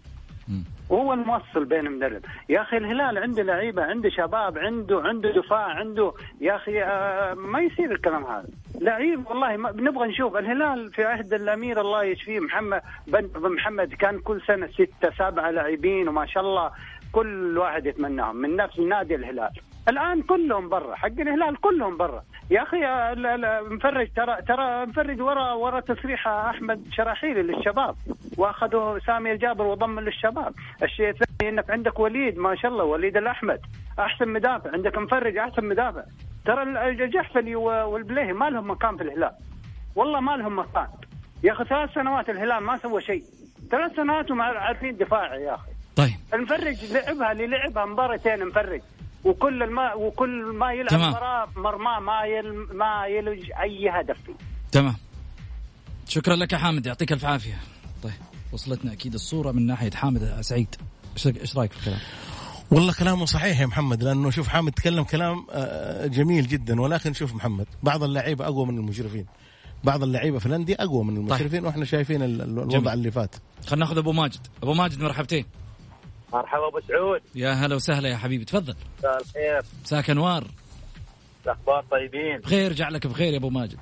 وهو 0.89 1.13
الموصل 1.13 1.65
بين 1.65 1.87
المدرب. 1.87 2.21
يا 2.49 2.61
أخي 2.61 2.77
الهلال 2.77 3.17
عنده 3.17 3.43
لعيبة 3.43 3.83
عنده 3.83 4.09
شباب 4.09 4.57
عنده 4.57 5.01
عنده 5.01 5.31
دفاع 5.31 5.65
عنده 5.65 6.13
يا 6.41 6.55
أخي 6.55 6.83
آه 6.83 7.33
ما 7.33 7.59
يصير 7.61 7.91
الكلام 7.91 8.23
هذا. 8.23 8.47
لعيب 8.81 9.27
والله 9.27 9.57
ما 9.57 9.71
بنبغى 9.71 10.07
نشوف. 10.07 10.35
الهلال 10.35 10.91
في 10.93 11.03
عهد 11.03 11.33
الأمير 11.33 11.81
الله 11.81 12.03
يشفيه 12.03 12.39
محمد 12.39 12.81
بن 13.07 13.49
محمد 13.49 13.93
كان 13.93 14.19
كل 14.19 14.41
سنة 14.47 14.67
ستة 14.67 15.11
سبعة 15.17 15.51
لاعبين 15.51 16.07
وما 16.07 16.25
شاء 16.25 16.43
الله 16.43 16.71
كل 17.11 17.57
واحد 17.57 17.85
يتمناهم. 17.85 18.35
من 18.35 18.55
نفس 18.55 18.79
نادي 18.79 19.15
الهلال. 19.15 19.51
الآن 19.89 20.21
كلهم 20.21 20.69
برا 20.69 20.95
حق 20.95 21.07
الهلال 21.19 21.61
كلهم 21.61 21.97
برا. 21.97 22.23
يا 22.51 22.63
أخي 22.63 22.85
آه، 22.85 23.13
لا- 23.13 23.37
لا، 23.37 23.61
مفرج 23.61 24.07
ترى 24.15 24.41
ترى 24.47 24.85
مفرج 24.85 25.21
ورا 25.21 25.53
ورا 25.53 25.79
تصريح 25.79 26.27
أحمد 26.27 26.85
شراحيلي 26.91 27.41
للشباب. 27.41 27.95
وأخذوا 28.37 28.99
سامي 28.99 29.31
الجابر 29.31 29.65
وضم 29.65 29.99
للشباب. 29.99 30.53
الشيء 30.83 31.09
الثاني 31.09 31.49
إنك 31.49 31.69
عندك 31.71 31.99
وليد 31.99 32.37
ما 32.37 32.55
شاء 32.55 32.71
الله 32.71 32.83
وليد 32.83 33.17
الأحمد. 33.17 33.59
أحسن 33.99 34.27
مدافع 34.27 34.71
عندك 34.73 34.97
مفرج 34.97 35.37
أحسن 35.37 35.65
مدافع. 35.65 36.03
ترى 36.45 36.63
الجحفلي 36.89 37.55
والبليهي 37.55 38.33
ما 38.33 38.49
لهم 38.49 38.71
مكان 38.71 38.97
في 38.97 39.03
الهلال. 39.03 39.31
والله 39.95 40.19
ما 40.19 40.31
لهم 40.37 40.59
مكان. 40.59 40.87
يا 41.43 41.51
أخي 41.51 41.63
ثلاث 41.63 41.89
سنوات 41.93 42.29
الهلال 42.29 42.63
ما 42.63 42.77
سوى 42.77 43.01
شيء. 43.01 43.23
ثلاث 43.71 43.95
سنوات 43.95 44.31
وما 44.31 44.43
عارفين 44.43 44.97
دفاعي 44.97 45.41
يا 45.43 45.55
أخي. 45.55 45.71
طيب. 45.95 46.15
المفرج 46.33 46.93
لعبها 46.93 47.31
اللي 47.31 47.47
لعبها 47.47 47.85
مباراتين 47.85 48.45
مفرج 48.47 48.81
وكل 49.23 49.63
الما 49.63 49.93
وكل 49.93 50.43
ما 50.59 50.71
يلعب 50.73 51.49
مرماه 51.57 51.99
ما 51.99 52.21
يل 52.25 52.53
ما 52.77 53.05
يلج 53.07 53.51
أي 53.61 53.89
هدف. 53.89 54.17
فيه 54.25 54.33
تمام. 54.71 54.95
شكرا 56.07 56.35
لك 56.35 56.53
يا 56.53 56.57
حامد 56.57 56.85
يعطيك 56.85 57.11
ألف 57.11 57.25
عافية. 57.25 57.57
طيب 58.03 58.11
وصلتنا 58.51 58.93
أكيد 58.93 59.13
الصورة 59.13 59.51
من 59.51 59.65
ناحية 59.65 59.91
حامد 59.91 60.37
سعيد. 60.41 60.75
إيش 61.25 61.57
رايك 61.57 61.71
في 61.71 61.79
الكلام؟ 61.79 61.99
والله 62.71 62.93
كلامه 62.93 63.25
صحيح 63.25 63.59
يا 63.59 63.65
محمد 63.65 64.03
لأنه 64.03 64.29
شوف 64.29 64.47
حامد 64.47 64.71
تكلم 64.71 65.03
كلام 65.03 65.45
آه، 65.51 66.07
جميل 66.07 66.47
جدا 66.47 66.81
ولكن 66.81 67.13
شوف 67.13 67.35
محمد 67.35 67.67
بعض 67.83 68.03
اللعيبة 68.03 68.45
أقوى 68.45 68.65
من 68.65 68.77
المشرفين. 68.77 69.25
بعض 69.83 70.03
اللعيبة 70.03 70.39
في 70.39 70.45
الأندية 70.45 70.75
أقوى 70.79 71.03
من 71.03 71.17
المشرفين 71.17 71.65
وإحنا 71.65 71.85
شايفين 71.85 72.21
ال- 72.23 72.41
ال- 72.41 72.49
الوضع 72.49 72.77
جميل. 72.79 72.89
اللي 72.93 73.11
فات. 73.11 73.35
خلينا 73.67 73.85
ناخذ 73.85 73.97
أبو 73.97 74.11
ماجد. 74.11 74.47
أبو 74.63 74.73
ماجد 74.73 75.01
مرحبتين. 75.01 75.45
مرحبا 76.33 76.67
أبو 76.67 76.79
سعود. 76.87 77.21
يا 77.35 77.51
هلا 77.51 77.75
وسهلا 77.75 78.09
يا 78.09 78.17
حبيبي 78.17 78.45
تفضل. 78.45 78.75
مساء 78.99 79.21
الخير. 79.21 79.61
مساك 79.83 80.09
انوار 80.09 80.43
الأخبار 81.45 81.85
طيبين. 81.91 82.37
بخير 82.39 82.73
جعلك 82.73 83.07
بخير 83.07 83.33
يا 83.33 83.37
أبو 83.37 83.49
ماجد. 83.49 83.77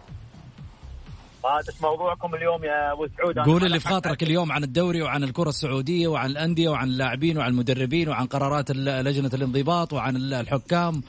ما 1.44 1.60
ادري 1.60 1.76
موضوعكم 1.82 2.36
اليوم 2.36 2.64
يا 2.64 2.92
أبو 2.94 3.08
سعود. 3.18 3.40
قول 3.40 3.64
اللي 3.66 3.80
في 3.80 3.88
خاطرك 3.88 4.24
اليوم 4.24 4.52
عن 4.52 4.64
الدوري 4.64 5.02
وعن 5.02 5.24
الكرة 5.24 5.50
السعودية 5.50 6.08
وعن 6.08 6.30
الأندية 6.30 6.70
وعن 6.70 6.88
اللاعبين 6.88 7.38
وعن 7.38 7.50
المدربين 7.52 8.10
وعن 8.10 8.26
قرارات 8.26 8.72
لجنة 8.72 9.30
الانضباط 9.34 9.94
وعن 9.94 10.16
ال- 10.16 10.34
الحكام 10.34 11.02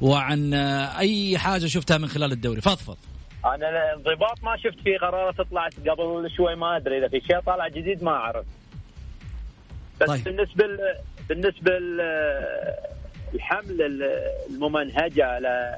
وعن 0.00 0.54
آه، 0.54 0.98
أي 0.98 1.38
حاجة 1.38 1.66
شفتها 1.66 1.98
من 1.98 2.08
خلال 2.08 2.32
الدوري. 2.32 2.60
فضفض 2.60 2.96
أنا 3.44 3.54
الانضباط 3.92 4.42
ما 4.42 4.56
شفت 4.56 4.80
فيه 4.84 4.98
قرارات 4.98 5.34
طلعت 5.50 5.74
قبل 5.74 6.30
شوي 6.36 6.54
ما 6.56 6.76
أدري 6.76 6.98
إذا 6.98 7.08
في 7.08 7.20
شيء 7.20 7.40
طالع 7.40 7.68
جديد 7.68 8.04
ما 8.04 8.10
أعرف. 8.10 8.44
بس 10.02 10.08
طيب. 10.08 10.24
بالنسبة 10.24 10.66
ل... 10.66 10.78
بالنسبة 11.28 11.78
ل... 11.78 12.00
الحمله 13.34 13.86
ال- 13.86 14.30
الممنهجة 14.50 15.24
على 15.26 15.76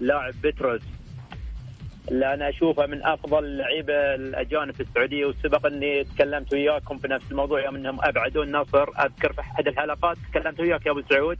لاعب 0.00 0.34
بتروس 0.44 0.80
اللي 2.08 2.34
أنا 2.34 2.48
أشوفه 2.48 2.86
من 2.86 3.04
أفضل 3.06 3.44
اللعيبه 3.44 4.14
الأجانب 4.14 4.74
في 4.74 4.80
السعودية 4.80 5.26
وسبق 5.26 5.66
اني 5.66 6.04
تكلمت 6.04 6.52
وياكم 6.52 6.98
في 6.98 7.08
نفس 7.08 7.24
الموضوع 7.30 7.64
يوم 7.64 7.76
إنهم 7.76 7.98
أبعدوا 8.04 8.44
النصر 8.44 8.88
أذكر 9.04 9.32
في 9.32 9.40
أحد 9.40 9.68
الحلقات 9.68 10.16
تكلمت 10.30 10.60
وياك 10.60 10.86
يا 10.86 10.90
أبو 10.90 11.02
سعود. 11.10 11.38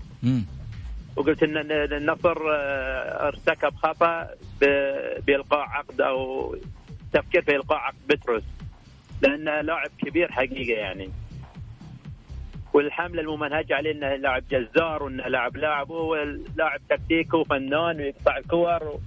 وقلت 1.16 1.42
إن 1.42 1.56
النصر 1.92 2.36
آه، 2.52 3.28
ارتكب 3.28 3.74
خطأ 3.74 4.28
بإلقاء 5.26 5.60
عقد 5.60 6.00
أو 6.00 6.56
تفكير 7.12 7.42
في 7.42 7.56
القاء 7.56 7.78
عقد 7.78 7.96
بتروس 8.08 8.42
لأنه 9.22 9.60
لاعب 9.60 9.90
كبير 9.98 10.32
حقيقة 10.32 10.78
يعني 10.78 11.10
والحملة 12.76 13.21
الممنهجة 13.23 13.75
عليه 13.76 13.92
إنه 13.92 14.14
لاعب 14.14 14.42
جزار 14.50 15.02
وإنه 15.02 15.28
لاعب 15.28 15.56
لاعب 15.56 15.90
هو 15.92 16.16
لاعب 16.56 16.80
تكتيكي 16.90 17.37
وفنان 17.37 17.97
ويقطع 17.97 18.37
الكور 18.37 18.83
و... 18.85 19.00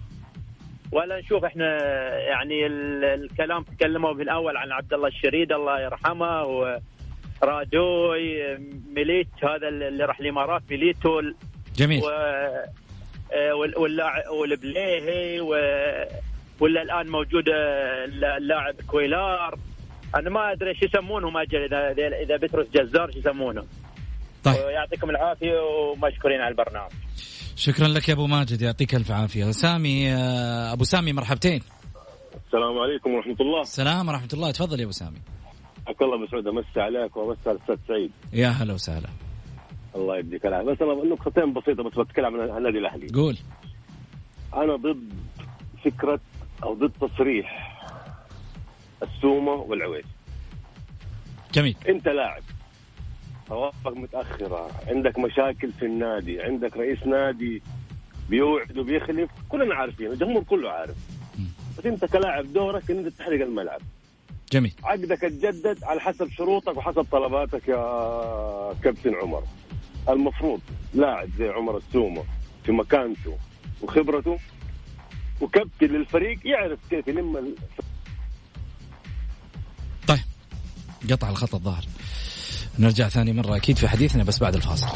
ولا 0.92 1.20
نشوف 1.20 1.46
إحنا 1.46 1.78
يعني 2.20 2.66
ال- 2.66 3.06
الكلام 3.06 3.64
تكلموا 3.64 4.14
في 4.14 4.22
الأول 4.22 4.58
عن 4.58 4.72
عبد 4.72 4.94
الله 4.94 5.08
الشريد 5.08 5.52
الله 5.52 5.80
يرحمه 5.82 6.44
ورادوي 7.42 8.58
ميليت 8.96 9.28
هذا 9.44 9.68
اللي 9.68 10.06
راح 10.06 10.20
الإمارات 10.20 10.62
ميليتو 10.70 11.22
جميل. 11.76 12.04
و 12.04 12.10
آه، 13.34 13.54
والبليهي 14.32 15.42
و... 15.42 15.48
ولا 16.60 16.82
الآن 16.82 17.08
موجود 17.08 17.50
آه، 17.50 18.06
اللاعب 18.38 18.76
كويلار. 18.88 19.56
أنا 20.16 20.30
ما 20.30 20.52
أدري 20.52 20.70
إيش 20.70 20.84
يسمونهم 20.84 21.38
أجل 21.38 21.64
اذا 21.64 21.92
اذا 21.92 22.18
إذا 22.18 22.38
بتروس 22.38 22.68
جزار 22.68 23.12
شو 23.12 23.20
يسمونه. 23.20 23.66
طيب. 24.44 24.56
يعطيكم 24.56 25.10
العافية 25.10 25.54
ومشكورين 25.62 26.42
على 26.42 26.52
البرنامج. 26.52 26.92
شكرا 27.56 27.88
لك 27.88 28.10
يا 28.10 28.14
أبو 28.14 28.28
ماجد 28.28 28.62
يعطيك 28.62 28.96
ألف 28.96 29.12
عافية. 29.12 29.52
سامي 29.52 30.14
آه، 30.14 30.74
أبو 30.74 30.84
سامي 30.84 31.14
مرحبتين. 31.14 31.62
السلام 32.48 32.80
عليكم 32.80 33.14
ورحمة 33.14 33.36
الله. 33.42 33.62
السلام 33.62 34.08
ورحمة 34.08 34.30
الله. 34.34 34.52
تفضل 34.52 34.80
يا 34.80 34.84
أبو 34.84 34.92
سامي. 34.92 35.18
حياك 35.86 36.02
الله 36.02 36.18
مسعود 36.18 36.48
امسي 36.48 36.82
عليك 36.82 37.18
وامسي 37.18 37.50
على 37.50 37.58
الأستاذ 37.58 37.78
سعيد. 37.88 38.12
يا 38.34 38.48
هلا 38.48 38.74
وسهلا. 38.74 39.10
الله 39.96 40.18
يديك 40.18 40.46
العافية. 40.46 40.72
بس 40.72 40.82
أنا 40.82 40.94
نقطتين 40.94 41.54
بسيطة 41.54 41.84
بس 41.84 42.00
بتكلم 42.00 42.42
عن 42.42 42.58
النادي 42.58 42.78
الأهلي. 42.78 43.08
قول. 43.08 43.38
أنا 44.54 44.76
ضد 44.76 45.14
فكرة 45.86 46.20
أو 46.64 46.74
ضد 46.74 46.92
تصريح 47.02 47.69
السومة 49.04 49.52
والعويس. 49.52 50.06
جميل. 51.54 51.76
انت 51.90 52.08
لاعب. 52.08 52.44
توافق 53.48 53.94
متأخرة. 53.98 54.72
عندك 54.88 55.20
مشاكل 55.20 55.72
في 55.72 55.86
النادي. 55.86 56.42
عندك 56.42 56.78
رئيس 56.78 57.04
نادي 57.04 57.62
بيوعد 58.30 58.78
وبيخلف. 58.78 59.30
كلنا 59.50 59.76
عارفين. 59.76 60.12
الجمهور 60.12 60.44
كله 60.44 60.70
عارف. 60.70 60.98
بس 61.78 61.86
انت 61.86 62.06
كلاعب 62.06 62.54
دورك 62.54 62.92
إن 62.92 62.98
أنت 62.98 63.08
تحرق 63.08 63.42
الملعب. 63.42 63.82
جميل. 64.52 64.74
عقدك 64.84 65.24
اتجدد 65.24 65.84
على 65.84 66.00
حسب 66.02 66.30
شروطك 66.30 66.78
وحسب 66.78 67.06
طلباتك 67.12 67.68
يا 67.68 68.74
كابتن 68.84 69.16
عمر. 69.16 69.44
المفروض 70.10 70.62
لاعب 70.94 71.30
زي 71.38 71.50
عمر 71.50 71.78
السومة 71.78 72.24
في 72.64 72.72
مكانته 72.72 73.38
وخبرته 73.82 74.40
وكابتن 75.42 75.88
للفريق 75.88 76.40
يعرف 76.46 76.80
كيف 76.90 77.08
يلم 77.08 77.56
قطع 81.12 81.30
الخط 81.30 81.56
الظاهر. 81.56 81.84
نرجع 82.80 83.10
ثاني 83.10 83.34
مرة 83.34 83.56
أكيد 83.56 83.78
في 83.78 83.88
حديثنا 83.88 84.24
بس 84.24 84.40
بعد 84.40 84.56
الفاصل. 84.56 84.88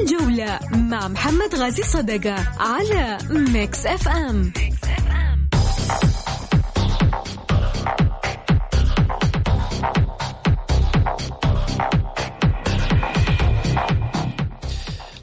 الجولة 0.00 0.58
مع 0.72 1.08
محمد 1.08 1.54
غازي 1.54 1.82
صدقة 1.82 2.34
على 2.58 3.18
ميكس 3.30 3.86
أف 3.86 4.08
أم. 4.08 4.52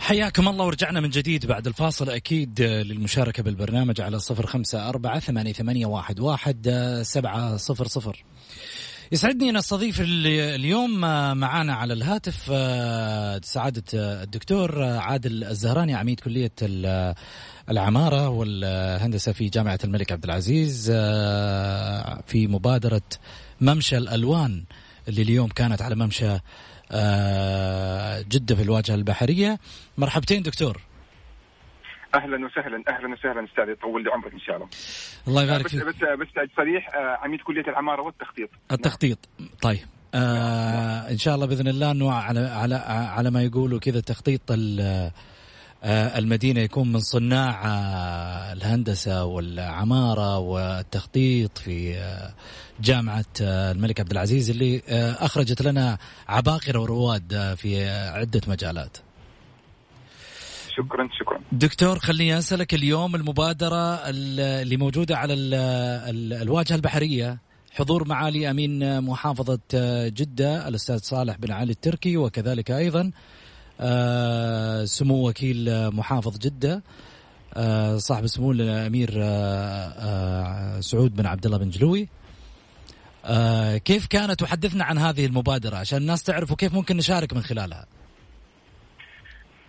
حياكم 0.07 0.47
الله 0.47 0.65
ورجعنا 0.65 0.99
من 0.99 1.09
جديد 1.09 1.45
بعد 1.45 1.67
الفاصل. 1.67 2.09
أكيد 2.09 2.61
للمشاركة 2.61 3.43
بالبرنامج 3.43 4.01
على 4.01 4.19
صفر 4.19 4.45
خمسة 4.45 4.89
أربعة 4.89 5.19
ثمانية, 5.19 5.85
واحد, 5.85 6.19
واحد 6.19 6.69
سبعة 7.03 7.57
صفر 7.57 7.87
صفر. 7.87 8.23
يسعدني 9.11 9.49
أن 9.49 9.57
أستضيف 9.57 10.01
ال- 10.01 10.27
اليوم 10.27 10.99
معانا 11.37 11.73
على 11.73 11.93
الهاتف 11.93 12.49
آه، 12.51 13.41
سعادة 13.43 13.83
آه، 13.95 14.23
الدكتور 14.23 14.83
آه، 14.83 14.99
عادل 14.99 15.43
الزهراني 15.43 15.95
عميد 15.95 16.19
كلية 16.19 16.51
ال- 16.61 17.15
العمارة 17.69 18.29
والهندسة 18.29 19.31
في 19.31 19.49
جامعة 19.49 19.79
الملك 19.83 20.11
عبد 20.11 20.23
العزيز 20.23 20.85
في 22.27 22.47
مبادرة 22.47 23.01
ممشى 23.61 23.97
الألوان 23.97 24.63
اللي 25.07 25.21
اليوم 25.21 25.49
كانت 25.49 25.81
على 25.81 25.95
ممشى 25.95 26.37
جدة 28.29 28.55
في 28.55 28.61
الواجهة 28.61 28.95
البحرية. 28.95 29.59
مرحبتين 29.97 30.41
دكتور. 30.41 30.81
أهلا 32.15 32.45
وسهلا 32.45 32.83
أهلا 32.87 33.13
وسهلا 33.13 33.45
أستاذ 33.45 33.69
يطول 33.69 34.03
لي 34.03 34.09
عمرك 34.11 34.33
إن 34.33 34.39
شاء 34.39 34.55
الله. 34.55 34.67
الله 35.27 35.43
يبارك 35.43 35.65
بس 35.65 35.71
فيك. 35.71 35.83
بس 35.83 35.95
بس 35.95 36.27
صريح 36.57 36.95
آه، 36.95 37.17
عميد 37.23 37.41
كلية 37.41 37.61
العمارة 37.67 38.01
والتخطيط. 38.01 38.49
التخطيط. 38.71 39.17
طيب. 39.61 39.79
آه 40.15 41.09
إن 41.11 41.17
شاء 41.17 41.35
الله 41.35 41.45
بإذن 41.45 41.67
الله 41.67 41.91
انه 41.91 42.11
على 42.11 42.39
على 42.39 42.75
على 43.15 43.31
ما 43.31 43.43
يقولوا 43.43 43.79
كذا 43.79 43.99
تخطيط 43.99 44.41
ال- 44.51 44.79
آه، 44.81 45.11
المدينة 45.83 46.61
يكون 46.61 46.91
من 46.91 46.99
صناع 46.99 47.61
آه، 47.65 48.53
الهندسة 48.53 49.25
والعمارة 49.25 50.37
والتخطيط 50.37 51.57
في 51.57 51.95
آه، 51.97 52.33
جامعة 52.81 53.25
آه، 53.41 53.71
الملك 53.71 53.99
عبد 53.99 54.11
العزيز 54.11 54.49
اللي 54.49 54.81
آه، 54.89 55.11
أخرجت 55.25 55.61
لنا 55.61 55.97
عباقرة 56.27 56.79
ورواد 56.79 57.33
آه، 57.33 57.53
في 57.53 57.81
آه، 57.83 58.11
عدة 58.11 58.41
مجالات. 58.47 58.97
شكرا 60.77 61.09
شكرا 61.19 61.39
دكتور 61.51 61.99
خليني 61.99 62.37
أسألك 62.37 62.73
اليوم 62.73 63.15
المبادرة 63.15 63.93
ال- 63.95 64.39
اللي 64.39 64.77
موجودة 64.77 65.17
على 65.17 65.33
ال 65.33 65.53
ال 65.53 66.33
الواجهة 66.41 66.75
البحرية 66.75 67.37
حضور 67.71 68.07
معالي 68.07 68.49
أمين 68.49 69.01
محافظة 69.01 69.59
جدة 70.07 70.67
الأستاذ 70.67 70.97
صالح 70.97 71.37
بن 71.37 71.51
علي 71.51 71.71
التركي 71.71 72.17
وكذلك 72.17 72.71
أيضا 72.71 73.01
آه، 73.01 73.11
سمو 74.85 75.29
وكيل 75.29 75.89
محافظ 75.91 76.37
جدة. 76.37 76.83
آه، 77.53 77.97
صاحب 77.97 78.23
السمو 78.23 78.51
الأمير 78.51 79.09
آه، 79.17 79.87
آه، 79.99 80.79
سعود 80.79 81.15
بن 81.15 81.25
عبد 81.25 81.45
الله 81.45 81.57
بن 81.57 81.69
جلوي. 81.69 82.07
آه، 83.25 83.77
كيف 83.77 84.07
كانت؟ 84.07 84.43
وحدثنا 84.43 84.83
عن 84.83 84.97
هذه 84.97 85.25
المبادرة 85.25 85.75
عشان 85.75 85.97
الناس 85.97 86.23
تعرف 86.23 86.51
وكيف 86.51 86.73
ممكن 86.73 86.97
نشارك 86.97 87.33
من 87.33 87.41
خلالها. 87.41 87.85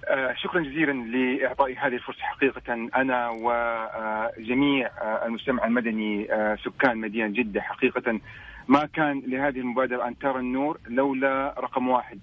آه، 0.08 0.34
شكرا 0.42 0.62
جزيلا 0.62 0.92
لاعطائي 0.92 1.76
هذه 1.76 1.94
الفرصة 1.94 2.20
حقيقه 2.20 2.74
أنا 2.96 3.28
وجميع 3.30 4.90
المجتمع 5.26 5.66
المدني 5.66 6.32
آه، 6.32 6.56
سكان 6.64 6.98
مدينة 6.98 7.28
جدة. 7.28 7.60
حقيقه 7.60 8.20
ما 8.68 8.86
كان 8.86 9.22
لهذه 9.26 9.58
المبادرة 9.58 10.08
أن 10.08 10.18
ترى 10.18 10.38
النور 10.38 10.78
لولا 10.88 11.54
رقم 11.58 11.88
واحد. 11.88 12.18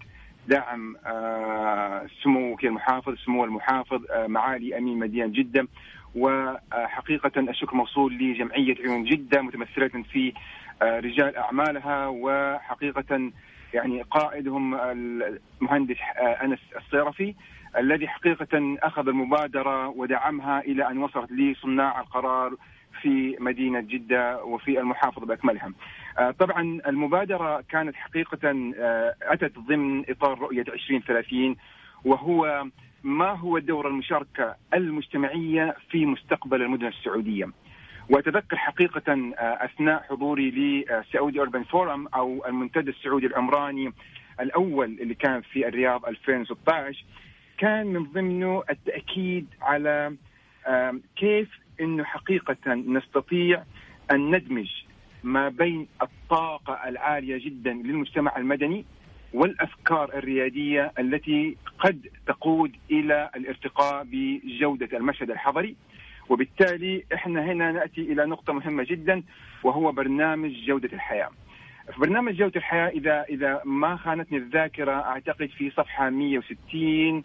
دعم 0.47 0.95
آه، 1.05 2.07
سمو 2.23 2.53
وكيل 2.53 2.69
المحافظ 2.69 3.15
سمو 3.25 3.45
المحافظ 3.45 4.01
آه، 4.11 4.27
معالي 4.27 4.77
أمين 4.77 4.99
مدينة 4.99 5.27
جدة 5.27 5.67
وحقيقة 6.15 7.31
الشكر 7.39 7.75
موصول 7.75 8.13
لجمعية 8.13 8.75
عيون 8.79 9.03
جدة 9.03 9.41
متمثلة 9.41 10.03
في 10.11 10.33
آه، 10.81 10.99
رجال 10.99 11.35
أعمالها 11.35 12.07
وحقيقة 12.07 13.31
يعني 13.73 14.01
قائدهم 14.01 14.75
المهندس 14.75 15.97
أنس 16.43 16.59
الصيرفي 16.77 17.35
الذي 17.77 18.07
حقيقة 18.07 18.77
أخذ 18.83 19.07
المبادرة 19.07 19.87
ودعمها 19.87 20.59
إلى 20.59 20.87
أن 20.87 20.97
وصلت 20.97 21.31
لصناع 21.31 22.01
القرار 22.01 22.55
في 23.01 23.35
مدينة 23.39 23.79
جدة 23.81 24.43
وفي 24.43 24.79
المحافظة 24.79 25.25
بأكملها. 25.25 25.71
آه، 26.17 26.31
طبعا 26.31 26.79
المبادرة 26.87 27.61
كانت 27.69 27.95
حقيقة 27.95 28.39
آه، 28.79 29.15
أتت 29.21 29.59
ضمن 29.59 30.09
إطار 30.09 30.39
رؤية 30.39 30.61
2030 30.61 31.55
وهو 32.05 32.65
ما 33.03 33.31
هو 33.31 33.59
دور 33.59 33.87
المشاركة 33.87 34.55
المجتمعية 34.73 35.75
في 35.89 36.05
مستقبل 36.05 36.61
المدن 36.61 36.87
السعودية. 36.87 37.45
وأتذكر 38.09 38.57
حقيقة 38.57 39.13
آه، 39.13 39.65
أثناء 39.65 40.03
حضوري 40.09 40.51
لسعودي 40.51 41.39
اوربن 41.39 41.63
فورم 41.63 42.07
أو 42.07 42.45
المنتدى 42.47 42.91
السعودي 42.91 43.25
العمراني 43.25 43.93
الأول 44.39 44.97
اللي 45.01 45.15
كان 45.15 45.41
في 45.41 45.67
الرياض 45.67 46.05
2016 46.05 47.05
كان 47.57 47.87
من 47.87 48.03
ضمنه 48.03 48.63
التأكيد 48.69 49.47
على 49.61 50.15
كيف 51.15 51.49
إنه 51.81 52.03
حقيقة 52.03 52.73
نستطيع 52.73 53.63
أن 54.11 54.35
ندمج 54.35 54.84
ما 55.25 55.49
بين 55.49 55.87
الطاقة 56.01 56.89
العالية 56.89 57.45
جدا 57.45 57.73
للمجتمع 57.73 58.37
المدني 58.37 58.85
والأفكار 59.33 60.17
الريادية 60.17 60.91
التي 60.99 61.57
قد 61.79 62.07
تقود 62.27 62.71
إلى 62.91 63.29
الارتقاء 63.35 64.03
بجودة 64.11 64.97
المشهد 64.97 65.31
الحضري 65.31 65.75
وبالتالي 66.29 67.03
إحنا 67.13 67.45
هنا 67.45 67.71
نأتي 67.71 68.01
إلى 68.01 68.25
نقطة 68.25 68.53
مهمة 68.53 68.83
جدا 68.83 69.23
وهو 69.63 69.91
برنامج 69.91 70.51
جودة 70.67 70.89
الحياة. 70.93 71.29
في 71.93 71.99
برنامج 71.99 72.33
جودة 72.35 72.55
الحياة 72.55 72.87
إذا 72.87 73.23
إذا 73.29 73.61
ما 73.65 73.95
خانتني 73.95 74.37
الذاكرة 74.37 74.91
أعتقد 74.91 75.49
في 75.57 75.69
صفحة 75.69 76.09
160 76.09 77.23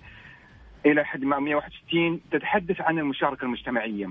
إلى 0.87 1.05
حد 1.05 1.25
ما 1.25 1.39
161 1.39 2.21
تتحدث 2.33 2.81
عن 2.81 2.99
المشاركة 2.99 3.45
المجتمعية. 3.45 4.11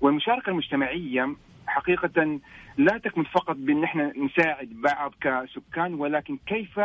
والمشاركة 0.00 0.50
المجتمعية 0.50 1.34
حقيقة 1.74 2.40
لا 2.76 2.98
تكمن 2.98 3.24
فقط 3.24 3.56
بأن 3.56 3.84
إحنا 3.84 4.12
نساعد 4.16 4.68
بعض 4.68 5.14
كسكان 5.20 5.94
ولكن 5.94 6.38
كيف 6.46 6.80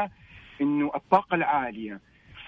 إنه 0.61 0.91
الطاقة 0.95 1.35
العالية 1.35 1.99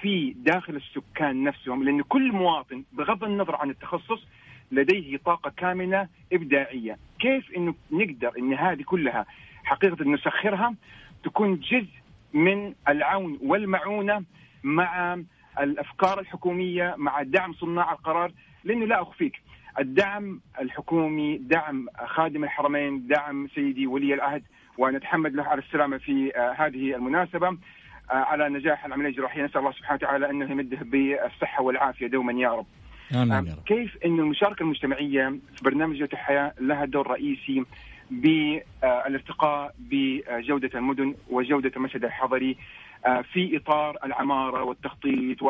في 0.02 0.34
داخل 0.38 0.76
السكان 0.76 1.44
نفسهم؟ 1.44 1.84
لأن 1.84 2.02
كل 2.02 2.32
مواطن 2.32 2.84
بغض 2.94 3.24
النظر 3.24 3.56
عن 3.56 3.70
التخصص 3.70 4.28
لديه 4.72 5.18
طاقة 5.18 5.50
كامنة 5.58 6.08
إبداعية، 6.34 6.98
كيف 7.20 7.52
إنه 7.58 7.76
نقدر 7.92 8.32
إن 8.38 8.54
هذه 8.54 8.82
كلها 8.84 9.26
حقيقة 9.64 10.06
نسخرها؟ 10.06 10.76
تكون 11.24 11.60
جزء 11.60 11.94
من 12.34 12.74
العون 12.90 13.40
والمعونة 13.42 14.24
مع 14.64 15.20
الأفكار 15.60 16.20
الحكومية 16.20 16.96
مع 16.98 17.22
دعم 17.24 17.54
صناع 17.54 17.92
القرار. 17.92 18.32
لأنه 18.64 18.86
لا 18.86 19.02
أخفيك 19.02 19.42
الدعم 19.80 20.42
الحكومي 20.62 21.38
دعم 21.38 21.88
خادم 22.06 22.44
الحرمين 22.44 23.08
دعم 23.08 23.48
سيدي 23.56 23.88
ولي 23.88 24.14
العهد 24.14 24.44
ونتحمد 24.78 25.34
له 25.34 25.44
على 25.44 25.62
السلامة 25.62 25.98
في 25.98 26.32
آه، 26.36 26.52
هذه 26.58 26.96
المناسبة 26.96 27.48
آه، 27.48 27.58
على 28.14 28.50
نجاح 28.50 28.86
العملية 28.86 29.10
الجراحية 29.10 29.46
نسأل 29.46 29.58
الله 29.58 29.72
سبحانه 29.72 30.00
وتعالى 30.04 30.30
أنه 30.30 30.52
يمده 30.52 30.78
بالصحة 30.82 31.64
والعافية 31.64 32.08
دوما 32.08 32.34
يا 32.34 32.50
رب. 32.50 32.66
آمين 33.14 33.32
يا 33.32 33.38
آه، 33.38 33.56
رب 33.56 33.64
كيف 33.66 33.98
أن 34.06 34.20
المشاركة 34.20 34.64
المجتمعية 34.64 35.30
في 35.30 35.64
برنامج 35.64 35.96
جودة 35.96 36.14
الحياة 36.14 36.54
لها 36.60 36.86
دور 36.86 37.08
رئيسي 37.08 37.66
بالارتقاء 38.12 39.76
بجودة 39.80 40.70
المدن 40.76 41.16
وجودة 41.30 41.72
المشهد 41.76 42.04
الحضري 42.04 42.58
في 43.34 43.58
إطار 43.58 43.98
العمارة 44.06 44.64
والتخطيط 44.64 45.44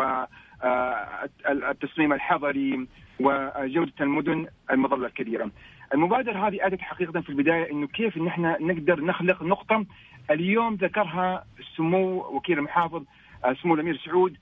والتصميم 0.63 2.13
الحضري 2.13 2.88
وجودة 3.19 3.93
المدن 4.02 4.47
المظلة 4.71 5.08
الكبيرة. 5.08 5.52
المبادرة 5.93 6.47
هذه 6.47 6.67
أتت 6.67 6.82
حقيقة 6.82 7.21
في 7.21 7.30
البداية 7.30 7.71
إنه 7.71 7.88
كيف 7.88 8.17
إن 8.17 8.28
إحنا 8.28 8.58
نقدر 8.62 9.06
نخلق 9.06 9.43
نقطة. 9.43 9.86
اليوم 10.32 10.76
ذكرها 10.76 11.45
سمو 11.78 12.17
وكيل 12.17 12.58
المحافظ 12.58 13.04
آه، 13.45 13.54
سمو 13.54 13.76
الأمير 13.76 14.02
سعود 14.06 14.38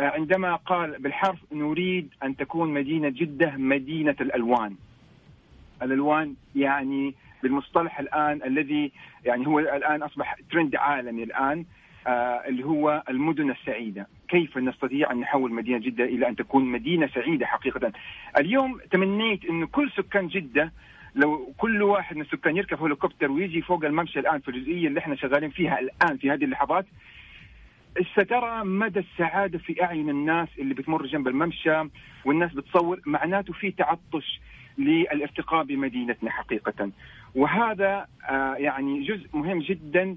آه، 0.00 0.10
عندما 0.10 0.54
قال 0.54 0.98
بالحرف 0.98 1.38
نريد 1.52 2.08
أن 2.22 2.36
تكون 2.36 2.74
مدينة 2.74 3.08
جدة 3.08 3.50
مدينة 3.56 4.16
الألوان. 4.20 4.76
الألوان 5.82 6.34
يعني 6.56 7.14
بالمصطلح 7.42 8.00
الآن 8.00 8.42
الذي 8.44 8.92
يعني 9.24 9.46
هو 9.46 9.58
الآن 9.58 10.02
أصبح 10.02 10.36
ترند 10.50 10.76
عالمي 10.76 11.22
الآن. 11.22 11.58
آه 11.58 11.64
اللي 12.48 12.64
هو 12.64 13.02
المدن 13.08 13.50
السعيدة، 13.50 14.06
كيف 14.28 14.58
نستطيع 14.58 15.12
أن 15.12 15.20
نحول 15.20 15.52
مدينة 15.52 15.78
جدة 15.78 16.04
إلى 16.04 16.28
أن 16.28 16.36
تكون 16.36 16.64
مدينة 16.64 17.06
سعيدة 17.14 17.46
حقيقة. 17.46 17.92
اليوم 18.38 18.80
تمنيت 18.90 19.44
انه 19.44 19.66
كل 19.66 19.90
سكان 19.96 20.28
جدة 20.28 20.72
لو 21.14 21.52
كل 21.58 21.82
واحد 21.82 22.16
من 22.16 22.22
السكان 22.22 22.56
يركب 22.56 22.82
هليكوبتر 22.82 23.30
ويجي 23.30 23.62
فوق 23.62 23.84
الممشى 23.84 24.20
الآن 24.20 24.40
في 24.40 24.48
الجزئية 24.50 24.88
اللي 24.88 25.00
إحنا 25.00 25.14
شغالين 25.16 25.50
فيها 25.50 25.78
الآن 25.78 26.16
في 26.16 26.30
هذه 26.30 26.44
اللحظات 26.44 26.86
سترى 28.12 28.64
مدى 28.64 29.00
السعادة 29.00 29.58
في 29.58 29.82
أعين 29.84 30.10
الناس 30.10 30.48
اللي 30.58 30.74
بتمر 30.74 31.06
جنب 31.06 31.28
الممشى 31.28 31.82
والناس 32.24 32.52
بتصور 32.54 33.00
معناته 33.06 33.52
في 33.52 33.70
تعطش 33.70 34.40
للارتقاء 34.78 35.64
بمدينتنا 35.64 36.30
حقيقة 36.30 36.90
وهذا 37.34 38.06
آه 38.30 38.54
يعني 38.54 39.02
جزء 39.04 39.28
مهم 39.32 39.58
جدا 39.58 40.02
آه 40.02 40.16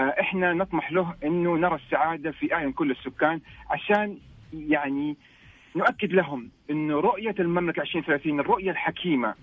إحنا 0.00 0.52
نطمح 0.52 0.92
له 0.92 1.14
إنه 1.24 1.56
نرى 1.56 1.74
السعادة 1.74 2.30
في 2.30 2.54
أعين 2.54 2.72
كل 2.72 2.90
السكان 2.90 3.40
عشان 3.70 4.18
يعني 4.52 5.16
نؤكد 5.76 6.12
لهم 6.12 6.50
انه 6.70 7.00
رؤية 7.00 7.34
المملكة 7.38 7.80
2030 7.80 8.40
الرؤية 8.40 8.70
الحكيمة 8.70 9.34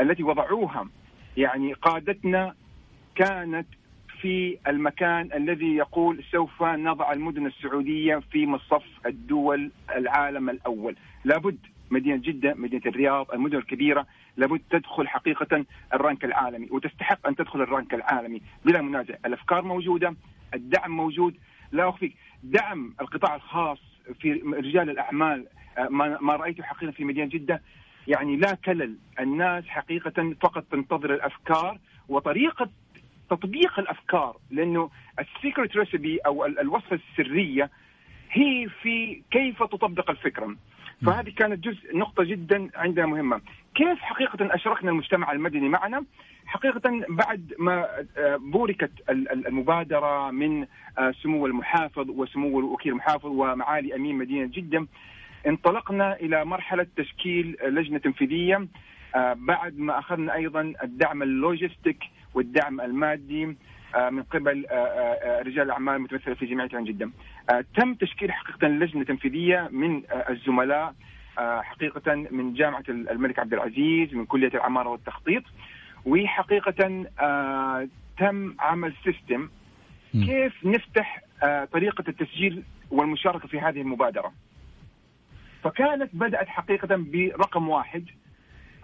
التي 0.00 0.22
وضعوها 0.22 0.88
يعني 1.36 1.72
قادتنا 1.72 2.54
كانت 3.14 3.66
في 4.20 4.58
المكان 4.68 5.32
الذي 5.34 5.76
يقول 5.76 6.24
سوف 6.32 6.62
نضع 6.62 7.12
المدن 7.12 7.46
السعودية 7.46 8.16
في 8.30 8.46
مصف 8.46 8.82
الدول 9.06 9.70
العالم 9.96 10.50
الأول. 10.50 10.96
لابد 11.24 11.58
مدينة 11.90 12.16
جدة 12.16 12.54
مدينة 12.54 12.82
الرياض 12.86 13.30
المدن 13.30 13.56
الكبيرة 13.58 14.06
لابد 14.36 14.60
تدخل 14.70 15.08
حقيقة 15.08 15.64
الرانك 15.94 16.24
العالمي 16.24 16.68
وتستحق 16.70 17.26
أن 17.26 17.36
تدخل 17.36 17.60
الرانك 17.60 17.94
العالمي 17.94 18.42
بلا 18.64 18.82
منازع. 18.82 19.14
الأفكار 19.26 19.62
موجودة 19.64 20.14
الدعم 20.54 20.90
موجود. 20.90 21.34
لا 21.72 21.88
أخفيك 21.88 22.16
دعم 22.42 22.94
القطاع 23.00 23.34
الخاص 23.34 23.78
في 24.20 24.32
رجال 24.32 24.90
الأعمال 24.90 25.46
آه، 25.78 25.88
ما 26.20 26.36
رأيته 26.36 26.62
حقيقة 26.62 26.92
في 26.92 27.04
مدينة 27.04 27.28
جدة. 27.28 27.62
يعني 28.08 28.36
لا 28.36 28.54
كلل. 28.54 28.96
الناس 29.20 29.64
حقيقة 29.64 30.34
فقط 30.40 30.64
تنتظر 30.70 31.14
الأفكار 31.14 31.78
وطريقة 32.08 32.70
تطبيق 33.30 33.78
الأفكار 33.78 34.36
لأنه 34.50 34.90
ال 35.18 35.26
secret 35.26 35.76
recipe 35.76 36.18
أو 36.18 36.46
الوصفة 36.46 37.00
السرية 37.10 37.70
هي 38.30 38.68
في 38.82 39.22
كيف 39.30 39.62
تطبق 39.62 40.10
الفكرة. 40.10 40.56
فهذه 41.06 41.30
كانت 41.30 41.64
جزء 41.64 41.96
نقطة 41.96 42.24
جدا 42.24 42.70
عندنا 42.74 43.06
مهمة. 43.06 43.40
كيف 43.74 43.98
حقيقة 44.00 44.54
أشركنا 44.54 44.90
المجتمع 44.90 45.32
المدني 45.32 45.68
معنا؟ 45.68 46.04
حقيقة 46.46 46.80
بعد 47.08 47.54
ما 47.58 47.86
آه، 48.16 48.36
بوركت 48.36 48.90
المبادرة 49.10 50.30
من 50.30 50.66
آه، 50.98 51.14
سمو 51.22 51.46
المحافظ 51.46 52.10
وسمو 52.10 52.60
الوكيل 52.60 52.92
المحافظ 52.92 53.26
ومعالي 53.26 53.94
أمين 53.94 54.18
مدينة 54.18 54.46
جدة 54.46 54.86
انطلقنا 55.46 56.16
إلى 56.16 56.44
مرحلة 56.44 56.86
تشكيل 56.96 57.56
لجنة 57.62 57.98
تنفيذية 57.98 58.66
آه، 59.14 59.32
بعد 59.32 59.78
ما 59.78 59.98
أخذنا 59.98 60.34
أيضا 60.34 60.72
الدعم 60.82 61.22
ال 61.22 61.31
logistic 61.31 62.04
والدعم 62.34 62.80
المادي 62.80 63.56
من 63.96 64.22
قبل 64.22 64.66
آه، 64.70 65.42
رجال 65.42 65.62
الأعمال 65.62 65.94
المتمثلة 65.94 66.34
في 66.34 66.46
جامعة 66.46 66.68
عين 66.74 66.84
جدة. 66.84 67.10
تم 67.76 67.94
تشكيل 67.94 68.32
حقيقة 68.32 68.68
لجنة 68.68 69.04
تنفيذية 69.04 69.68
من 69.72 70.02
الزملاء 70.30 70.94
حقيقة 71.38 72.14
من 72.14 72.54
جامعة 72.54 72.84
الملك 72.88 73.38
عبد 73.38 73.54
العزيز 73.54 74.14
من 74.14 74.26
كلية 74.26 74.50
العماره 74.54 74.88
والتخطيط 74.88 75.42
وحقيقة 76.06 77.06
تم 78.18 78.54
عمل 78.60 78.94
سيستم 79.04 79.48
كيف 80.12 80.64
نفتح 80.64 81.22
طريقة 81.72 82.04
التسجيل 82.08 82.62
والمشاركة 82.90 83.48
في 83.48 83.60
هذه 83.60 83.80
المبادرة. 83.80 84.32
فكانت 85.64 86.10
بدأت 86.12 86.48
حقيقة 86.48 86.88
برقم 86.90 87.68
واحد 87.68 88.04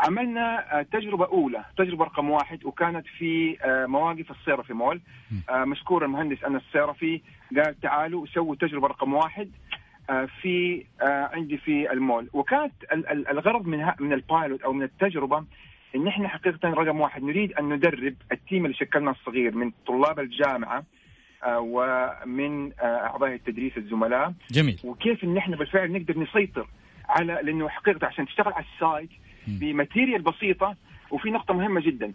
عملنا 0.01 0.79
آه، 0.79 0.83
تجربة 0.83 1.27
أولى 1.27 1.65
تجربة 1.79 2.05
رقم 2.05 2.31
واحد 2.31 2.65
وكانت 2.65 3.07
في 3.19 3.57
آه، 3.65 3.87
مواقف 3.87 4.31
الصيرفي 4.31 4.73
مول. 4.73 5.01
آه، 5.51 5.65
مشكور 5.65 6.05
المهندس 6.05 6.45
أنس 6.45 6.63
الصيرفي 6.67 7.21
قال 7.57 7.81
تعالوا 7.81 8.27
سووا 8.27 8.55
تجربة 8.55 8.87
رقم 8.89 9.15
واحد 9.15 9.51
في 10.43 10.85
عندي 11.33 11.59
في 11.59 11.93
المول. 11.93 12.29
وكانت 12.33 12.73
الغرض 13.31 13.67
من 13.67 13.91
من 14.01 14.13
ال 14.13 14.21
pilot 14.21 14.63
أو 14.63 14.73
من 14.73 14.83
التجربة 14.83 15.45
إن 15.97 16.09
إحنا 16.09 16.29
حقيقة 16.29 16.69
رقم 16.71 17.01
واحد 17.01 17.23
نريد 17.23 17.53
أن 17.53 17.73
ندرب 17.73 18.15
ال 18.33 18.39
team 18.39 18.65
اللي 18.65 18.77
شكلنا 18.77 19.11
الصغير 19.11 19.55
من 19.55 19.73
طلاب 19.87 20.21
الجامعة 20.21 20.85
ومن 21.47 22.73
أعضاء 22.83 23.35
التدريس 23.35 23.77
الزملاء. 23.77 24.35
جميل. 24.51 24.81
وكيف 24.85 25.25
إن 25.25 25.37
إحنا 25.37 25.57
بالفعل 25.57 25.93
نقدر 25.93 26.19
نسيطر 26.19 26.67
على 27.09 27.41
لأنه 27.43 27.69
حقيقة 27.69 28.07
عشان 28.07 28.27
تشتغل 28.27 28.53
على 28.53 28.65
ال 28.75 28.82
site 28.82 29.11
ب 29.47 29.55
material 29.55 30.23
بسيطة 30.23 30.77
وفي 31.11 31.31
نقطة 31.31 31.55
مهمة 31.55 31.81
جدا 31.81 32.13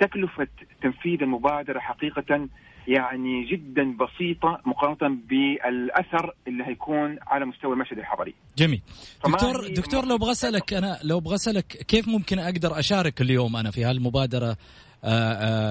تكلفة 0.00 0.48
تنفيذ 0.82 1.22
المبادرة 1.22 1.78
حقيقة 1.78 2.48
يعني 2.88 3.44
جدا 3.44 3.96
بسيطة 3.96 4.60
مقارنة 4.66 5.16
بالأثر 5.28 6.34
اللي 6.48 6.64
هيكون 6.66 7.18
على 7.26 7.44
مستوى 7.46 7.72
المشهد 7.72 7.98
الحضري. 7.98 8.34
جميل. 8.58 8.80
دكتور 9.26 9.68
دكتور 9.68 10.04
لو 10.04 10.14
أبغى 10.16 10.30
أسألك 10.30 10.72
أنا 10.74 10.98
لو 11.04 11.18
أبغى 11.18 11.34
أسألك 11.34 11.66
كيف 11.66 12.08
ممكن 12.08 12.38
أقدر 12.38 12.78
أشارك 12.78 13.20
اليوم 13.20 13.56
أنا 13.56 13.70
في 13.70 13.84
هالمبادرة 13.84 14.56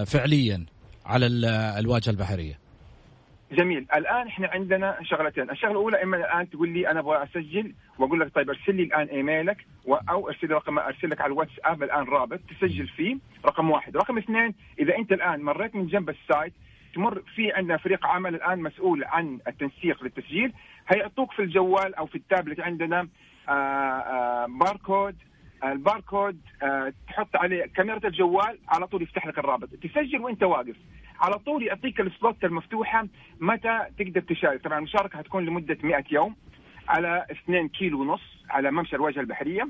فعليا 0.05 0.65
على 1.05 1.25
الواجهة 1.79 2.12
البحرية؟ 2.12 2.60
جميل. 3.51 3.85
الآن 3.95 4.27
إحنا 4.27 4.47
عندنا 4.47 4.97
شغلتين. 5.03 5.49
الشغلة 5.49 5.71
الأولى 5.71 6.03
إما 6.03 6.17
الآن 6.17 6.49
تقول 6.49 6.69
لي 6.69 6.91
أنا 6.91 6.99
أبغى 6.99 7.23
أسجل 7.23 7.73
وأقول 7.97 8.19
لك 8.19 8.35
طيب 8.35 8.49
أرسل 8.49 8.75
لي 8.75 8.83
الآن 8.83 9.07
إيميلك 9.07 9.65
أو 10.09 10.29
أرسل 10.29 10.51
رقم 10.51 10.79
أرسل 10.79 11.09
لك 11.09 11.21
على 11.21 11.31
الواتساب 11.33 11.83
الآن 11.83 12.03
رابط 12.03 12.39
تسجل 12.49 12.88
فيه 12.88 13.17
رقم 13.45 13.69
واحد. 13.71 13.97
رقم 13.97 14.17
اثنين 14.17 14.53
إذا 14.79 14.97
أنت 14.97 15.12
الآن 15.12 15.41
مريت 15.41 15.75
من 15.75 15.88
جنب 15.88 16.09
ال 16.10 16.18
site 16.18 16.53
تمر 16.95 17.21
في 17.35 17.51
عندنا 17.53 17.77
فريق 17.77 18.05
عمل 18.07 18.35
الآن 18.35 18.59
مسؤول 18.59 19.03
عن 19.03 19.39
التنسيق 19.47 20.03
للتسجيل 20.03 20.53
هيعطوك 20.88 21.31
في 21.31 21.41
الجوال 21.41 21.95
أو 21.95 22.05
في 22.05 22.15
التابلت 22.15 22.59
عندنا 22.59 23.07
آآ 23.49 23.53
آآ 23.53 24.47
باركود 24.59 25.15
الباركود 25.63 26.39
تحط 27.08 27.36
عليه 27.36 27.65
كاميرا 27.65 28.08
الجوال 28.08 28.58
على 28.69 28.88
طول 28.88 29.02
يفتح 29.02 29.28
لك 29.28 29.39
الرابط. 29.39 29.69
تسجل 29.69 30.22
وانت 30.22 30.43
واقف. 30.43 30.76
على 31.19 31.39
طول 31.39 31.63
يعطيك 31.63 32.02
السلوت 32.02 32.43
المفتوحة 32.43 33.08
متى 33.39 33.80
تقدر 34.00 34.22
تشارك. 34.22 34.63
طبعا 34.63 34.78
المشاركة 34.78 35.19
هتكون 35.19 35.45
لمدة 35.45 35.78
100 35.84 36.04
يوم 36.12 36.36
على 36.88 37.26
2 37.32 37.67
كيلو 37.67 38.02
ونص 38.02 38.22
على 38.50 38.72
ممشى 38.72 38.95
الواجهه 38.95 39.19
البحرية. 39.19 39.69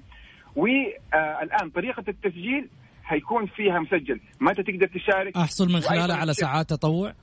والآن 0.56 1.70
طريقة 1.76 2.04
التسجيل 2.08 2.70
هيكون 3.06 3.46
فيها 3.46 3.80
مسجل. 3.80 4.20
متى 4.42 4.64
تقدر 4.64 4.88
تشارك؟ 4.88 5.38
أحصل 5.38 5.68
من 5.74 5.80
خلالها 5.80 6.16
على 6.16 6.34
ساعات 6.34 6.70
تطوع؟ 6.70 7.14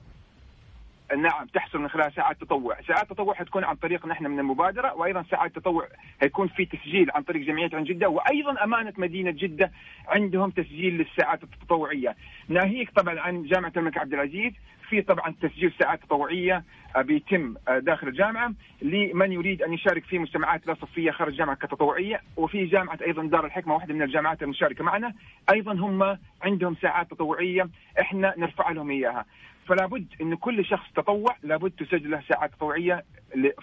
نعم 1.15 1.47
تحصل 1.47 1.79
من 1.79 1.89
خلال 1.89 2.13
ساعات 2.13 2.41
تطوع، 2.41 2.81
ساعات 2.89 3.11
تطوع 3.11 3.35
حتكون 3.35 3.65
عن 3.65 3.77
طريق 3.77 4.07
نحن 4.07 4.27
من 4.27 4.39
المبادرة 4.39 4.95
وأيضا 4.95 5.25
ساعات 5.31 5.57
تطوع 5.57 5.89
حيكون 6.21 6.49
في 6.49 6.65
تسجيل 6.65 7.11
عن 7.15 7.23
طريق 7.23 7.47
جمعية 7.47 7.71
عن 7.73 7.85
جدة 7.85 8.09
وأيضا 8.09 8.65
أمانة 8.65 8.93
مدينة 8.99 9.31
جدة 9.31 9.71
عندهم 10.09 10.51
تسجيل 10.51 10.99
للساعات 10.99 11.43
التطوعية، 11.43 12.17
ناهيك 12.49 12.91
طبعا 12.91 13.21
عن 13.21 13.43
جامعة 13.43 13.73
الملك 13.77 13.99
عبد 13.99 14.15
العزيز 14.15 14.53
في 14.89 15.03
طبعا 15.03 15.35
تسجيل 15.43 15.73
ساعات 15.79 16.03
تطوعية 16.03 16.65
آه، 16.97 17.03
بيتم 17.03 17.55
آه، 17.69 17.79
داخل 17.79 18.09
الجامعة 18.09 18.53
لمن 18.83 19.33
يريد 19.33 19.63
أن 19.63 19.73
يشارك 19.73 20.05
في 20.05 20.19
مجتمعات 20.19 20.67
لا 20.67 20.75
صفية 20.75 21.11
خارج 21.11 21.33
الجامعة 21.33 21.57
كتطوعية 21.57 22.21
وفي 22.37 22.65
جامعة 22.65 22.99
أيضا 23.07 23.23
دار 23.23 23.47
الحكمة 23.47 23.75
واحدة 23.75 23.95
من 23.95 24.03
الجامعات 24.03 24.43
المشاركة 24.43 24.85
معنا. 24.85 25.13
أيضا 25.53 25.73
هم 25.73 26.19
عندهم 26.43 26.77
ساعات 26.83 27.11
تطوعية 27.11 27.69
إحنا 28.01 28.35
نرفع 28.37 28.71
لهم 28.71 28.91
إياها. 28.91 29.25
فلا 29.69 29.87
بد 29.87 30.07
إن 30.21 30.35
كل 30.35 30.65
شخص 30.65 30.87
تطوع 30.97 31.37
لابد 31.43 31.71
تسجل 31.71 32.11
له 32.11 32.23
ساعات 32.29 32.53
تطوعيه 32.55 33.05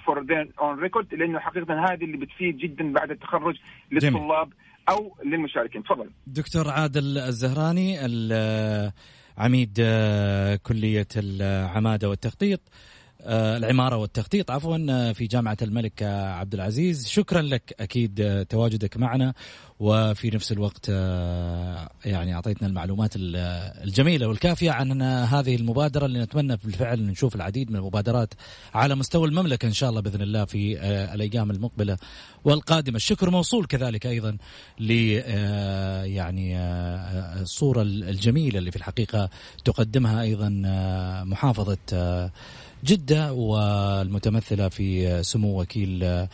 for 0.06 0.26
on 0.62 0.80
record 0.80 1.14
لأنه 1.14 1.40
حقيقة 1.40 1.74
هذه 1.74 2.04
اللي 2.04 2.18
بتفيد 2.18 2.58
جدا 2.58 2.94
بعد 2.94 3.12
التخرج 3.12 3.56
للطلاب 3.92 4.50
جميل. 4.50 4.54
أو 4.90 5.16
للمشاركين. 5.26 5.84
تفضل. 5.84 6.10
دكتور 6.28 6.70
عادل 6.70 7.18
الزهراني 7.18 7.98
عميد 9.38 9.78
آه، 9.80 10.56
كلية 10.56 11.08
العمادة 11.18 12.10
والتخطيط. 12.10 12.60
العمارة 13.26 13.98
والتخطيط. 13.98 14.52
عفوا 14.52 14.88
آه، 14.90 15.12
في 15.12 15.28
جامعة 15.28 15.58
الملك 15.62 16.04
عبد 16.04 16.54
العزيز. 16.54 17.08
شكرا 17.08 17.42
لك 17.42 17.76
أكيد 17.80 18.46
تواجدك 18.50 18.98
معنا. 18.98 19.34
وفي 19.80 20.30
نفس 20.30 20.52
الوقت 20.52 20.90
يعني 22.06 22.34
أعطيتنا 22.36 22.68
المعلومات 22.68 23.14
الجميلة 23.16 24.28
والكافية 24.28 24.72
عن 24.72 25.02
هذه 25.02 25.56
المبادرة. 25.56 26.06
اللي 26.06 26.20
نتمنى 26.20 26.58
بالفعل 26.64 27.02
نشوف 27.02 27.36
العديد 27.36 27.72
من 27.72 27.76
المبادرات 27.76 28.34
على 28.74 28.96
مستوى 28.96 29.28
المملكة 29.28 29.66
إن 29.66 29.74
شاء 29.74 29.90
الله 29.90 30.02
بإذن 30.02 30.22
الله 30.22 30.46
في 30.46 30.80
الأيام 31.14 31.52
المقبلة 31.52 31.98
والقادمة. 32.44 32.96
الشكر 32.96 33.30
موصول 33.30 33.66
كذلك 33.66 34.06
أيضا 34.06 34.38
ل 34.80 34.92
يعني 36.06 36.58
الصورة 37.42 37.82
الجميلة 37.82 38.60
اللي 38.60 38.72
في 38.72 38.78
الحقيقة 38.78 39.30
تقدمها 39.66 40.22
أيضا 40.22 40.50
محافظة 41.24 42.32
جدة 42.84 43.34
والمتمثلة 43.34 44.70
في 44.70 45.24
سمو 45.24 45.62
وكيل 45.62 46.28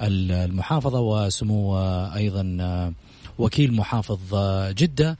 المحافظة 0.00 1.00
وسمو 1.00 1.78
أيضا 2.14 2.92
وكيل 3.38 3.74
محافظ 3.74 4.18
جدة 4.68 5.18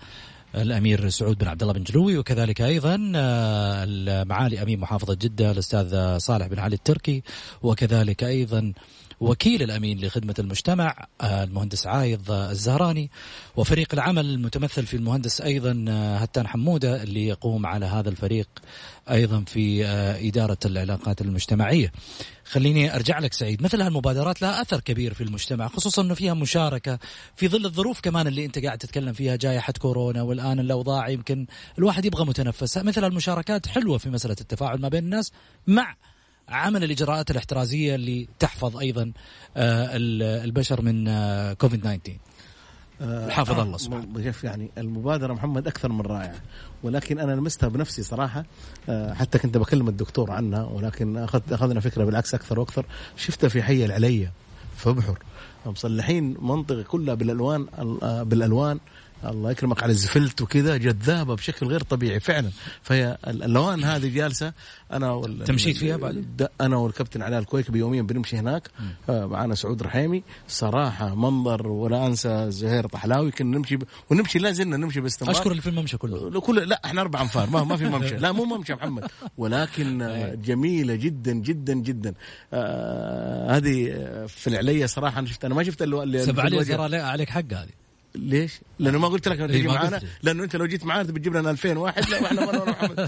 الأمير 0.55 1.09
سعود 1.09 1.39
بن 1.39 1.49
عبد 1.49 1.63
الله 1.63 1.75
بن 1.75 1.83
جلوي 1.83 2.19
وكذلك 2.19 2.61
أيضا 2.61 2.97
معالي 4.25 4.63
امين 4.63 4.81
محافظة 4.81 5.15
جدة 5.15 5.51
الأستاذ 5.51 6.19
صالح 6.19 6.47
بن 6.47 6.59
علي 6.59 6.75
التركي 6.75 7.23
وكذلك 7.63 8.25
أيضا 8.25 8.73
وكيل 9.25 9.63
الأمين 9.63 10.01
لخدمة 10.01 10.35
المجتمع 10.39 11.07
آه، 11.21 11.45
المهندس 11.45 11.87
عايض 11.87 12.31
الزهراني 12.31 13.11
وفريق 13.57 13.89
العمل 13.93 14.27
المتمثل 14.27 14.87
في 14.87 14.97
المهندس 14.97 15.41
أيضا 15.41 15.85
آه، 15.89 16.17
هتان 16.17 16.47
حمودة 16.47 17.03
اللي 17.03 17.27
يقوم 17.27 17.67
على 17.67 17.87
هذا 17.87 18.09
الفريق 18.09 18.49
أيضا 19.11 19.45
في 19.47 19.87
آه، 19.87 20.29
إدارة 20.29 20.59
العلاقات 20.65 21.21
المجتمعية. 21.21 21.93
خليني 22.45 22.95
أرجع 22.95 23.19
لك 23.19 23.33
سعيد، 23.33 23.63
مثل 23.63 23.81
هالمبادرات 23.81 24.43
لها 24.43 24.63
أثر 24.63 24.81
كبير 24.81 25.15
في 25.15 25.21
المجتمع 25.21 25.69
خصوصا 25.69 26.03
إنه 26.03 26.15
فيها 26.15 26.35
مشاركة 26.35 26.99
في 27.37 27.49
ظل 27.49 27.65
الظروف 27.65 28.01
كمان 28.01 28.27
اللي 28.27 28.45
أنت 28.45 28.59
قاعد 28.59 28.79
تتكلم 28.79 29.13
فيها 29.13 29.37
جائحة 29.37 29.73
كورونا 29.79 30.23
والآن 30.23 30.61
الأوضاع 30.61 31.09
يمكن 31.09 31.47
الواحد 31.79 32.05
يبغى 32.05 32.25
متنفس، 32.25 32.79
مثل 32.79 33.05
المشاركات 33.05 33.67
حلوة 33.67 33.99
في 33.99 34.11
مسألة 34.11 34.37
التفاعل 34.41 34.81
ما 34.81 34.89
بين 34.89 35.05
الناس 35.05 35.33
مع 35.67 35.95
عمل 36.49 36.85
الإجراءات 36.85 37.31
الاحترازية 37.31 37.95
اللي 37.95 38.29
تحفظ 38.39 38.77
أيضا 38.77 39.13
آه، 39.57 39.89
البشر 40.45 40.83
من 40.83 41.09
آه، 41.09 41.53
كوفيد 41.53 41.81
19 41.81 42.19
حافظ 43.31 43.61
الله 43.61 43.79
سبحانه. 43.79 44.35
يعني 44.45 44.71
المبادرة 44.79 45.33
محمد 45.33 45.67
أكثر 45.67 45.93
من 45.93 46.01
رائعة 46.01 46.41
ولكن 46.83 47.19
أنا 47.19 47.33
لمستها 47.33 47.69
بنفسي 47.69 48.03
صراحة 48.03 48.45
آه، 48.89 49.15
حتى 49.15 49.39
كنت 49.39 49.59
بكلم 49.59 49.89
الدكتور 49.89 50.31
عنها 50.31 50.65
ولكن 50.65 51.17
أخذ 51.17 51.41
أخذنا 51.51 51.81
فكرة 51.81 52.05
بالعكس 52.05 52.35
أكثر 52.35 52.61
وأكثر. 52.61 52.87
شفتها 53.17 53.49
في 53.49 53.63
حي 53.63 53.85
العلية 53.85 54.33
في 54.77 54.93
بحر 54.93 55.19
مصلحين 55.67 56.37
منطقة 56.41 56.83
كلها 56.83 57.15
بالألوان 57.15 57.67
بالألوان 58.25 58.81
الله 59.31 59.51
يكرمك 59.51 59.83
على 59.83 59.93
الزفلت 59.93 60.43
وكذا 60.43 60.77
جذابه 60.77 61.35
بشكل 61.35 61.67
غير 61.67 61.81
طبيعي 61.81 62.21
فعلا. 62.21 62.51
فهي 62.83 63.19
الالوان 63.27 63.85
هذه 63.85 64.15
جالسة 64.15 64.53
أنا 64.93 65.13
وال... 65.13 65.45
تمشيت 65.45 65.77
فيها 65.77 65.97
بعد؟ 65.97 66.49
أنا 66.61 66.77
والكابتن 66.77 67.23
علاء 67.23 67.41
الكويكبي 67.41 67.79
يوميا 67.79 68.03
بنمشي 68.03 68.37
هناك. 68.37 68.71
آه، 69.09 69.27
معنا 69.27 69.55
سعود 69.55 69.83
رحيمي. 69.83 70.23
صراحة 70.49 71.15
منظر 71.15 71.69
ولا 71.69 72.07
أنسى 72.07 72.51
زهير 72.51 72.87
طحلاوي. 72.87 73.31
كنا 73.31 73.59
نمشي 73.59 73.77
ب... 73.77 73.83
ونمشي 74.11 74.39
لا 74.39 74.53
زلنا 74.53 74.77
نمشي 74.77 75.01
باستمرار. 75.01 75.37
أشكر 75.37 75.51
اللي 75.51 75.63
في 75.63 75.69
الممشى 75.69 75.97
كله. 75.97 76.41
كل 76.41 76.69
لا 76.69 76.81
إحنا 76.85 77.01
أربع 77.01 77.23
أنفار. 77.23 77.51
ما, 77.51 77.65
ما 77.65 77.77
في 77.77 77.85
ممشى. 77.85 78.17
لا 78.17 78.33
مو 78.33 78.45
ممشى 78.45 78.75
محمد. 78.75 79.05
ولكن 79.39 80.03
آه، 80.03 80.35
جميلة 80.35 80.95
جدا 80.95 81.33
جدا 81.33 81.75
جدا. 81.75 82.15
آه 82.53 83.57
هذه 83.57 83.85
في 84.27 84.47
العليه 84.47 84.87
صراحة 84.87 85.19
أنا 85.19 85.27
شفت 85.27 85.45
أنا 85.45 85.55
ما 85.55 85.63
شفت 85.63 85.83
اللي 85.83 86.25
سبع 86.25 86.43
علي 86.83 86.97
عليك 86.97 87.31
حق 87.31 87.53
هذه. 87.53 87.84
ليش؟ 88.17 88.61
لأنه 88.79 88.99
ما 88.99 89.09
قلت 89.09 89.29
لك 89.29 89.41
انك 89.41 89.51
تجي 89.51 89.69
معنا 89.69 90.01
لأنه 90.23 90.45
أنت 90.45 90.57
لو 90.57 90.67
جيت 90.67 90.85
معنا 90.85 91.03
بتجيب 91.03 91.37
لنا 91.37 91.51
2000 91.51 91.79
واحد 91.79 92.09
لا 92.11 92.25
إحنا 92.27 92.43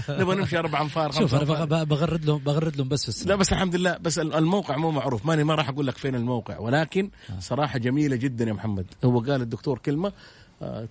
نبغى 0.21 0.35
نمشي 0.35 0.59
أربع 0.59 0.81
أنفار 0.81 1.11
شوف 1.11 1.35
أنا 1.35 1.83
بغرد 1.83 2.25
لهم 2.25 2.37
بغرد 2.37 2.77
لهم 2.77 2.87
بس 2.87 3.03
في 3.03 3.09
السنة. 3.09 3.29
لا 3.29 3.35
بس 3.35 3.53
الحمد 3.53 3.75
لله 3.75 3.97
بس 3.97 4.19
الموقع 4.19 4.77
مو 4.77 4.91
معروف 4.91 5.25
ماني 5.25 5.43
ما 5.43 5.55
راح 5.55 5.69
أقول 5.69 5.87
لك 5.87 5.97
فين 5.97 6.15
الموقع 6.15 6.57
ولكن 6.59 7.09
آه. 7.29 7.39
صراحة 7.39 7.79
جميلة 7.79 8.15
جدا 8.15 8.45
يا 8.45 8.53
محمد 8.53 8.85
هو 9.05 9.19
قال 9.19 9.41
الدكتور 9.41 9.77
كلمة 9.79 10.13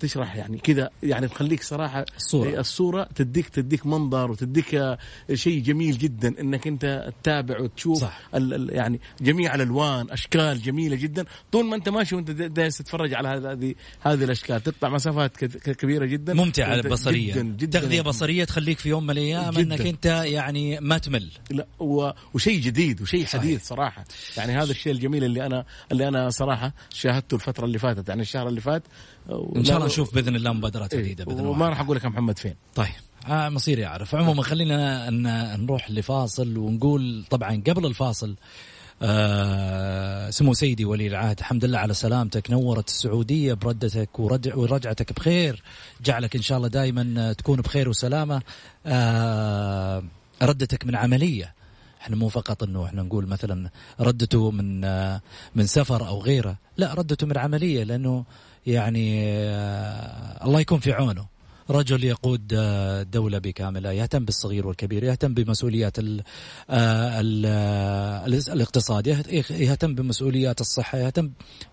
تشرح 0.00 0.36
يعني 0.36 0.58
كذا 0.58 0.90
يعني 1.02 1.28
تخليك 1.28 1.62
صراحة 1.62 2.04
الصورة. 2.16 2.60
الصورة 2.60 3.08
تديك 3.14 3.48
تديك 3.48 3.86
منظر 3.86 4.30
وتديك 4.30 4.74
آه، 4.74 4.98
شيء 5.34 5.62
جميل 5.62 5.98
جدا 5.98 6.40
إنك 6.40 6.66
أنت 6.66 7.12
تتابع 7.22 7.60
وتشوف 7.60 8.00
صح. 8.00 8.20
يعني 8.68 9.00
جميع 9.20 9.54
الألوان 9.54 10.10
أشكال 10.10 10.62
جميلة 10.62 10.96
جدا. 10.96 11.24
طول 11.52 11.64
ما 11.64 11.76
أنت 11.76 11.88
ماشي 11.88 12.14
وأنت 12.14 12.30
جالس 12.30 12.78
تتفرج 12.78 13.14
على 13.14 13.28
هذه 13.28 13.74
هذه 14.00 14.24
الأشكال 14.24 14.62
تقطع 14.62 14.88
مسافات 14.88 15.36
كبيرة 15.54 16.04
جدا. 16.04 16.34
ممتعة 16.34 16.88
بصريه 16.88 17.32
جدا 17.32 17.42
جدا 17.42 17.80
تغذية 17.80 18.02
بصرية 18.02 18.44
تخليك 18.44 18.78
في 18.78 18.88
يوم 18.88 19.04
من 19.04 19.10
الأيام 19.10 19.56
إنك 19.56 19.80
أنت 19.80 20.06
يعني 20.06 20.80
ما 20.80 20.98
تمل. 20.98 21.30
لا 21.50 21.66
وشيء 22.34 22.60
جديد 22.60 23.02
وشيء 23.02 23.26
حديث 23.26 23.66
صراحة. 23.66 24.04
يعني 24.36 24.52
هذا 24.52 24.70
الشيء 24.70 24.92
الجميل 24.92 25.24
اللي 25.24 25.46
أنا 25.46 25.64
اللي 25.92 26.08
أنا 26.08 26.30
صراحة 26.30 26.72
شاهدته 26.90 27.34
الفترة 27.34 27.64
اللي 27.64 27.78
فاتت. 27.78 28.08
يعني 28.08 28.22
الشهر 28.22 28.48
اللي 28.48 28.60
فات 28.60 28.82
إن 29.56 29.64
شاء 29.64 29.76
الله 29.76 29.86
نشوف 29.86 30.14
بإذن 30.14 30.36
الله 30.36 30.52
مبادرات 30.52 30.94
إيه، 30.94 31.00
جديدة 31.00 31.24
بإذن 31.24 31.38
الله. 31.38 31.50
وما 31.50 31.68
راح 31.68 31.80
أقول 31.80 31.96
لك 31.96 32.04
محمد 32.06 32.38
فين. 32.38 32.54
طيب 32.74 32.88
آه 33.28 33.48
مصيري 33.48 33.86
اعرف 33.86 34.14
عموما 34.14 34.42
خلينا 34.42 35.10
نروح 35.56 35.90
لفاصل 35.90 36.56
ونقول 36.58 37.24
طبعا 37.30 37.62
قبل 37.66 37.86
الفاصل 37.86 38.36
آه 39.02 40.30
سمو 40.30 40.54
سيدي 40.54 40.84
ولي 40.84 41.06
العهد 41.06 41.38
الحمد 41.38 41.64
لله 41.64 41.78
على 41.78 41.94
سلامتك 41.94 42.50
نورت 42.50 42.88
السعودية 42.88 43.54
بردتك 43.54 44.18
ورجع 44.18 44.56
ورجعتك 44.56 45.12
بخير. 45.12 45.62
جعلك 46.04 46.36
إن 46.36 46.42
شاء 46.42 46.58
الله 46.58 46.68
دائما 46.68 47.32
تكون 47.32 47.60
بخير 47.60 47.88
وسلامة. 47.88 48.42
آه 48.86 50.02
ردتك 50.42 50.86
من 50.86 50.96
عملية. 50.96 51.54
إحنا 52.00 52.16
مو 52.16 52.28
فقط 52.28 52.62
إنه 52.62 52.84
إحنا 52.86 53.02
نقول 53.02 53.26
مثلا 53.26 53.70
ردته 54.00 54.50
من 54.50 54.84
آه 54.84 55.20
من 55.54 55.66
سفر 55.66 56.08
أو 56.08 56.20
غيره. 56.20 56.56
لا 56.76 56.94
ردته 56.94 57.26
من 57.26 57.38
عملية 57.38 57.84
لأنه 57.84 58.24
يعني 58.66 59.22
آه، 59.26 60.46
الله 60.46 60.60
يكون 60.60 60.78
في 60.78 60.92
عونه. 60.92 61.36
رجل 61.70 62.04
يقود 62.04 62.52
آه، 62.56 63.02
دولة 63.02 63.38
بكاملها 63.38 63.92
يهتم 63.92 64.24
بالصغير 64.24 64.66
والكبير 64.66 65.04
يهتم 65.04 65.34
بمسؤوليات 65.34 65.98
ال 65.98 66.22
آه، 66.70 67.20
ال 67.20 67.46
الاقتصاد 68.52 69.06
يهتم 69.50 69.94
بمسؤوليات 69.94 70.60
الصحة 70.60 70.98
يهتم 70.98 71.30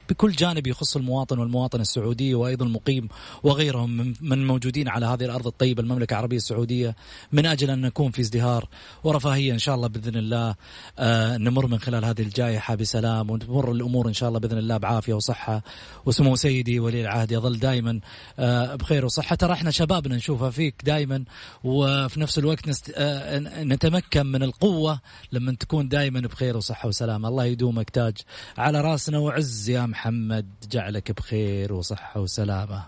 بكل 0.10 0.32
جانب 0.32 0.68
يخص 0.68 0.96
المواطن 0.96 1.40
والمواطن 1.40 1.82
السعودي 1.82 2.36
وأيضا 2.36 2.66
المقيم 2.66 3.08
وغيرهم 3.44 4.14
من 4.22 4.48
موجودين 4.48 4.88
على 4.88 5.06
هذه 5.06 5.26
الأرض 5.26 5.48
الطيبة 5.48 5.84
المملكة 5.84 6.14
العربية 6.14 6.38
السعودية. 6.38 6.96
من 7.32 7.46
أجل 7.46 7.70
أن 7.70 7.82
نكون 7.82 8.12
في 8.12 8.22
ازدهار 8.22 8.70
ورفاهية 9.04 9.54
إن 9.54 9.60
شاء 9.60 9.76
الله 9.76 9.88
بإذن 9.88 10.16
الله. 10.16 10.56
آه 11.00 11.38
نمر 11.38 11.68
من 11.68 11.80
خلال 11.80 12.06
هذه 12.06 12.22
الجائحة 12.22 12.76
بسلام 12.76 13.30
وتمر 13.30 13.72
الأمور 13.72 14.08
إن 14.08 14.14
شاء 14.14 14.30
الله 14.30 14.40
بإذن 14.40 14.58
الله 14.58 14.78
بعافية 14.78 15.14
وصحة. 15.14 15.64
وسمو 16.06 16.36
سيدي 16.36 16.80
ولي 16.80 17.02
العهد 17.02 17.32
يظل 17.32 17.60
دائما 17.60 18.00
آه 18.40 18.76
بخير 18.76 19.06
وصحة. 19.06 19.36
ترى 19.36 19.54
إحنا 19.54 19.72
شبابنا 19.72 20.16
نشوفها 20.16 20.50
فيك 20.50 20.76
دائما 20.84 21.24
وفي 21.64 22.20
نفس 22.20 22.38
الوقت 22.38 22.68
نست... 22.68 22.92
آه 22.96 23.40
نتمكن 23.64 24.26
من 24.26 24.44
القوة 24.44 25.00
لما 25.32 25.56
تكون 25.60 25.88
دائما 25.88 26.20
بخير 26.20 26.58
وصحة 26.58 26.88
وسلامه 26.88 27.30
الله 27.30 27.46
يدومك 27.46 27.90
تاج 27.90 28.18
على 28.58 28.82
راسنا 28.82 29.18
وعز 29.18 29.70
يا 29.70 29.86
محمد. 29.86 30.03
جعلك 30.72 31.12
بخير 31.12 31.74
وصحة 31.74 32.20
وسلامة. 32.20 32.84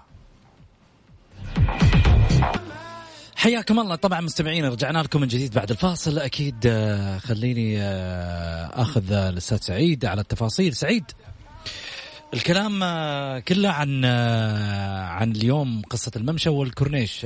حياكم 3.36 3.80
الله. 3.80 3.95
طبعا 3.95 4.21
مستمعين 4.21 4.65
رجعنا 4.65 4.99
لكم 4.99 5.21
من 5.21 5.28
جديد 5.28 5.54
بعد 5.54 5.71
الفاصل. 5.71 6.19
أكيد 6.19 6.56
آه، 6.65 7.17
خليني 7.17 7.82
آه، 7.82 8.82
أخذ 8.82 9.12
الأستاذ 9.12 9.58
سعيد 9.58 10.06
على 10.06 10.21
التفاصيل. 10.21 10.75
سعيد 10.75 11.04
الكلام 12.34 12.84
آه، 12.84 13.39
كله 13.39 13.69
عن 13.69 14.06
عن 15.06 15.32
اليوم 15.32 15.82
قصة 15.82 16.12
الممشى 16.15 16.49
والكورنيش. 16.49 17.19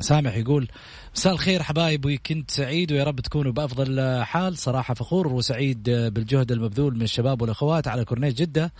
سامح 0.00 0.36
يقول 0.36 0.68
مساء 1.14 1.32
الخير 1.32 1.62
حبايب 1.62 2.04
ويكند 2.04 2.44
سعيد 2.50 2.92
ويا 2.92 3.04
رب 3.04 3.20
تكونوا 3.20 3.52
بأفضل 3.52 4.22
حال. 4.22 4.58
صراحة 4.58 4.94
فخور 4.94 5.28
وسعيد 5.28 5.82
بالجهد 5.90 6.52
المبذول 6.52 6.94
من 6.94 7.02
الشباب 7.02 7.42
والأخوات 7.42 7.88
على 7.88 8.04
كورنيش 8.04 8.34
جدة. 8.34 8.72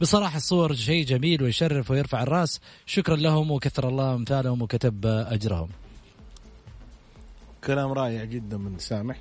بصراحة 0.00 0.36
الصور 0.36 0.74
شيء 0.74 1.04
جميل 1.04 1.42
ويشرف 1.42 1.90
ويرفع 1.90 2.22
الرأس. 2.22 2.60
شكرا 2.86 3.16
لهم 3.16 3.50
وكثر 3.50 3.88
الله 3.88 4.14
أمثالهم 4.14 4.62
وكتب 4.62 5.06
أجرهم. 5.06 5.68
كلام 7.64 7.92
رائع 7.92 8.24
جدا 8.24 8.56
من 8.56 8.78
سامح. 8.78 9.16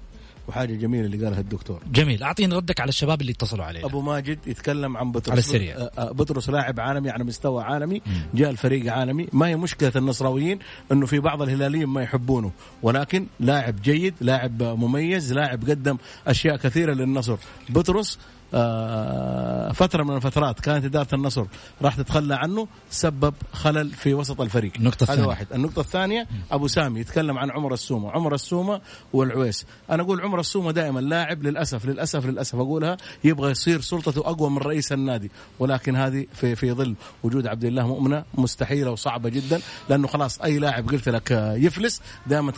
وحاجة 0.48 0.74
جميلة 0.74 1.06
اللي 1.06 1.26
قالها 1.26 1.40
الدكتور. 1.40 1.82
جميل. 1.92 2.24
أعطيني 2.24 2.56
ردك 2.56 2.80
على 2.80 2.90
الشباب 2.90 3.22
اللي 3.22 3.32
اتصلوا 3.32 3.66
علينا. 3.66 3.86
أبو 3.86 4.02
ماجد 4.02 4.40
يتكلم 4.48 4.98
عن 4.98 5.12
بطرس 5.12 5.30
على 5.32 5.40
السريع. 5.40 5.76
آه، 5.76 5.92
آه، 5.98 6.12
بطرس 6.12 6.50
لاعب 6.50 6.80
عالمي 6.80 7.10
على 7.10 7.24
مستوى 7.24 7.64
عالمي 7.64 8.02
جاء 8.34 8.50
الفريق 8.50 8.94
عالمي. 8.94 9.28
ما 9.34 9.48
هي 9.48 9.56
مشكلة 9.56 9.92
النصراويين؟ 9.96 10.60
إنه 10.92 11.06
في 11.06 11.20
بعض 11.20 11.42
الهلاليين 11.42 11.88
ما 11.88 12.02
يحبونه. 12.02 12.52
ولكن 12.82 13.28
لاعب 13.40 13.82
جيد 13.82 14.14
لاعب 14.22 14.64
مميز 14.64 15.34
لاعب 15.34 15.70
قدم 15.70 15.98
أشياء 16.28 16.58
كثيرة 16.58 16.94
للنصر. 16.94 17.38
بطرس 17.70 18.20
آه، 18.54 19.72
فترة 19.72 20.04
من 20.04 20.16
الفترات 20.16 20.60
كانت 20.60 20.86
إدارة 20.86 21.16
النصر 21.16 21.46
راح 21.82 21.96
تتخلى 21.96 22.36
عنه 22.36 22.68
سبب 22.90 23.34
خلل 23.54 23.90
في 23.90 24.14
وسط 24.14 24.42
الفريق. 24.42 24.72
النقطة 24.78 25.04
هذا 25.04 25.12
الثانية. 25.12 25.28
واحد. 25.28 25.48
النقطة 25.54 25.80
الثانية 25.80 26.28
أبو 26.52 26.68
سامي 26.68 27.00
يتكلم 27.00 27.38
عن 27.38 27.52
عمر 27.52 27.74
السومة. 27.74 28.12
عمر 28.12 28.34
السومة 28.34 28.82
والعويس. 29.14 29.66
أنا 29.90 30.04
أقول 30.04 30.22
عمر 30.22 30.40
السومة 30.40 30.72
دائما 30.72 31.00
لاعب 31.00 31.44
للأسف 31.44 31.86
للأسف 31.86 32.26
للأسف 32.26 32.56
أقولها 32.56 32.98
يبغى 33.24 33.52
يصير 33.52 33.82
سلطته 33.82 34.20
أقوى 34.20 34.50
من 34.50 34.58
رئيس 34.58 34.92
النادي. 34.92 35.32
ولكن 35.60 35.96
هذه 35.96 36.26
في 36.34 36.56
في 36.56 36.72
ظل 36.72 36.96
وجود 37.24 37.48
عبد 37.48 37.64
الله 37.66 37.88
مؤمنة 37.88 38.24
مستحيلة 38.34 38.92
وصعبة 38.92 39.30
جدا 39.30 39.62
لأنه 39.90 40.08
خلاص 40.08 40.42
أي 40.42 40.60
لاعب 40.60 40.90
قلت 40.90 41.10
لك 41.10 41.32
يفلس 41.58 42.02
دائما 42.28 42.52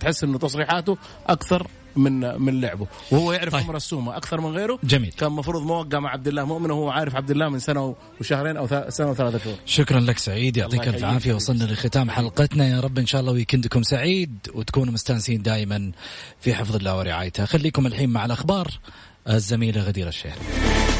تحس 0.00 0.24
أنه 0.24 0.38
تصريحاته 0.38 0.98
أكثر 1.26 1.66
من 1.98 2.40
من 2.42 2.60
لعبه. 2.60 2.86
وهو 3.10 3.32
يعرف 3.32 3.52
طيب. 3.52 3.62
عمر 3.64 3.76
السومة 3.76 4.16
أكثر 4.16 4.40
من 4.40 4.50
غيره. 4.50 4.78
جميل. 4.84 5.12
كان 5.12 5.28
المفروض 5.28 5.62
موقع 5.62 5.98
مع 5.98 6.10
عبد 6.10 6.28
الله 6.28 6.44
مؤمن 6.44 6.70
وهو 6.70 6.90
عارف 6.90 7.16
عبد 7.16 7.30
الله 7.30 7.48
من 7.48 7.58
سنة 7.58 7.94
وشهرين 8.20 8.56
أو 8.56 8.66
ث- 8.66 8.88
سنة 8.88 9.10
وثلاثة 9.10 9.38
شهور. 9.38 9.56
شكرا 9.66 10.00
لك 10.00 10.18
سعيد 10.18 10.56
يعطيك 10.56 10.88
ألف. 10.88 11.04
عافية. 11.04 11.34
وصلنا 11.34 11.64
لختام 11.64 12.10
حلقتنا. 12.10 12.68
يا 12.68 12.80
رب 12.80 12.98
إن 12.98 13.06
شاء 13.06 13.20
الله 13.20 13.32
ويكندكم 13.32 13.82
سعيد 13.82 14.38
وتكونوا 14.54 14.92
مستانسين 14.94 15.42
دائما 15.42 15.92
في 16.40 16.54
حفظ 16.54 16.76
الله 16.76 16.96
ورعايته. 16.98 17.44
خليكم 17.44 17.86
الحين 17.86 18.10
مع 18.10 18.24
الأخبار. 18.24 18.68
الزميله 19.28 19.80
غدير 19.82 20.08
الشهري. 20.08 20.97